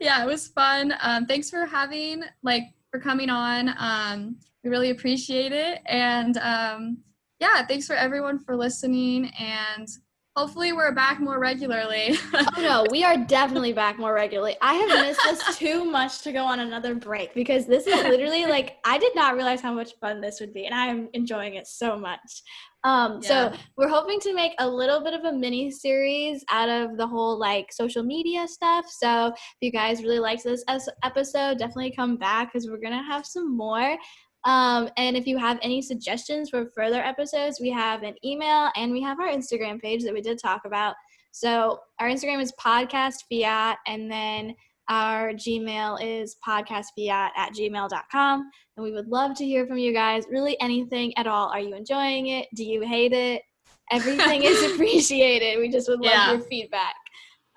Yeah, 0.00 0.24
it 0.24 0.26
was 0.26 0.48
fun. 0.48 0.92
Um 1.00 1.26
thanks 1.26 1.50
for 1.50 1.66
having 1.66 2.24
like 2.42 2.64
for 2.94 3.00
coming 3.00 3.28
on. 3.28 3.74
Um 3.76 4.36
we 4.62 4.70
really 4.70 4.90
appreciate 4.90 5.50
it 5.50 5.80
and 5.86 6.36
um 6.38 6.98
yeah, 7.40 7.66
thanks 7.66 7.88
for 7.88 7.96
everyone 7.96 8.38
for 8.38 8.56
listening 8.56 9.32
and 9.36 9.88
hopefully 10.36 10.72
we're 10.72 10.92
back 10.92 11.20
more 11.20 11.38
regularly. 11.38 12.16
oh 12.34 12.46
no, 12.58 12.86
we 12.90 13.04
are 13.04 13.16
definitely 13.16 13.72
back 13.72 13.98
more 13.98 14.12
regularly. 14.12 14.56
I 14.60 14.74
have 14.74 15.06
missed 15.06 15.20
this 15.24 15.56
too 15.56 15.84
much 15.84 16.22
to 16.22 16.32
go 16.32 16.44
on 16.44 16.60
another 16.60 16.94
break 16.94 17.34
because 17.34 17.66
this 17.66 17.86
is 17.86 18.02
literally 18.04 18.46
like 18.46 18.76
I 18.84 18.98
did 18.98 19.14
not 19.14 19.34
realize 19.34 19.60
how 19.60 19.72
much 19.72 19.92
fun 20.00 20.20
this 20.20 20.40
would 20.40 20.52
be, 20.52 20.66
and 20.66 20.74
I 20.74 20.86
am 20.86 21.08
enjoying 21.12 21.54
it 21.54 21.66
so 21.66 21.96
much. 21.98 22.42
Um, 22.84 23.20
yeah. 23.22 23.50
so 23.50 23.58
we're 23.78 23.88
hoping 23.88 24.20
to 24.20 24.34
make 24.34 24.52
a 24.58 24.68
little 24.68 25.02
bit 25.02 25.14
of 25.14 25.24
a 25.24 25.32
mini 25.32 25.70
series 25.70 26.44
out 26.50 26.68
of 26.68 26.98
the 26.98 27.06
whole 27.06 27.38
like 27.38 27.72
social 27.72 28.02
media 28.02 28.46
stuff. 28.46 28.84
So 28.90 29.28
if 29.28 29.56
you 29.62 29.72
guys 29.72 30.02
really 30.02 30.18
liked 30.18 30.44
this 30.44 30.64
episode, 31.02 31.58
definitely 31.58 31.94
come 31.96 32.16
back 32.16 32.52
because 32.52 32.68
we're 32.68 32.80
gonna 32.82 33.02
have 33.02 33.24
some 33.24 33.56
more. 33.56 33.96
Um, 34.44 34.90
and 34.96 35.16
if 35.16 35.26
you 35.26 35.38
have 35.38 35.58
any 35.62 35.80
suggestions 35.80 36.50
for 36.50 36.66
further 36.74 37.00
episodes, 37.02 37.60
we 37.60 37.70
have 37.70 38.02
an 38.02 38.14
email 38.24 38.70
and 38.76 38.92
we 38.92 39.00
have 39.02 39.18
our 39.18 39.28
Instagram 39.28 39.80
page 39.80 40.04
that 40.04 40.12
we 40.12 40.20
did 40.20 40.38
talk 40.38 40.62
about. 40.66 40.94
So 41.32 41.80
our 41.98 42.08
Instagram 42.08 42.40
is 42.40 42.52
podcast 42.60 43.24
fiat, 43.28 43.78
and 43.88 44.10
then 44.10 44.54
our 44.88 45.32
Gmail 45.32 45.98
is 46.00 46.36
podcastfiat 46.46 47.30
at 47.36 47.52
gmail.com. 47.52 48.50
And 48.76 48.84
we 48.84 48.92
would 48.92 49.08
love 49.08 49.34
to 49.38 49.44
hear 49.44 49.66
from 49.66 49.78
you 49.78 49.92
guys. 49.92 50.24
Really, 50.30 50.60
anything 50.60 51.16
at 51.16 51.26
all. 51.26 51.48
Are 51.48 51.60
you 51.60 51.74
enjoying 51.74 52.28
it? 52.28 52.46
Do 52.54 52.64
you 52.64 52.82
hate 52.82 53.12
it? 53.12 53.42
Everything 53.90 54.44
is 54.44 54.62
appreciated. 54.72 55.58
We 55.58 55.70
just 55.70 55.88
would 55.88 56.00
love 56.00 56.12
yeah. 56.12 56.32
your 56.32 56.42
feedback. 56.42 56.94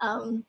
Um, 0.02 0.43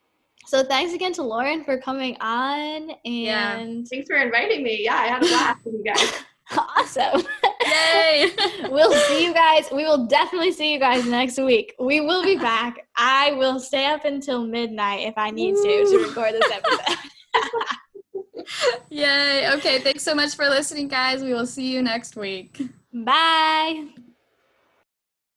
so 0.46 0.64
thanks 0.64 0.94
again 0.94 1.12
to 1.14 1.22
Lauren 1.22 1.62
for 1.64 1.78
coming 1.78 2.16
on 2.22 2.90
and 2.90 2.96
yeah. 3.04 3.56
thanks 3.90 4.06
for 4.08 4.16
inviting 4.16 4.62
me. 4.62 4.82
Yeah, 4.82 4.94
I 4.94 5.06
had 5.08 5.22
a 5.22 5.26
blast 5.26 5.64
with 5.66 5.74
you 5.74 5.84
guys. 5.84 6.24
awesome. 6.56 7.22
Yay. 7.66 8.30
we'll 8.70 8.92
see 8.92 9.24
you 9.24 9.34
guys. 9.34 9.68
We 9.70 9.84
will 9.84 10.06
definitely 10.06 10.52
see 10.52 10.72
you 10.72 10.78
guys 10.78 11.06
next 11.06 11.38
week. 11.38 11.74
We 11.78 12.00
will 12.00 12.22
be 12.22 12.36
back. 12.36 12.86
I 12.96 13.32
will 13.32 13.60
stay 13.60 13.86
up 13.86 14.04
until 14.04 14.46
midnight 14.46 15.06
if 15.06 15.14
I 15.16 15.30
need 15.30 15.54
to 15.54 15.62
to 15.62 16.06
record 16.06 16.34
this 16.34 16.50
episode. 16.50 16.96
Yay. 18.90 19.50
Okay. 19.52 19.80
Thanks 19.80 20.02
so 20.02 20.14
much 20.14 20.34
for 20.34 20.48
listening, 20.48 20.88
guys. 20.88 21.22
We 21.22 21.32
will 21.32 21.46
see 21.46 21.70
you 21.70 21.82
next 21.82 22.16
week. 22.16 22.60
Bye. 22.92 23.88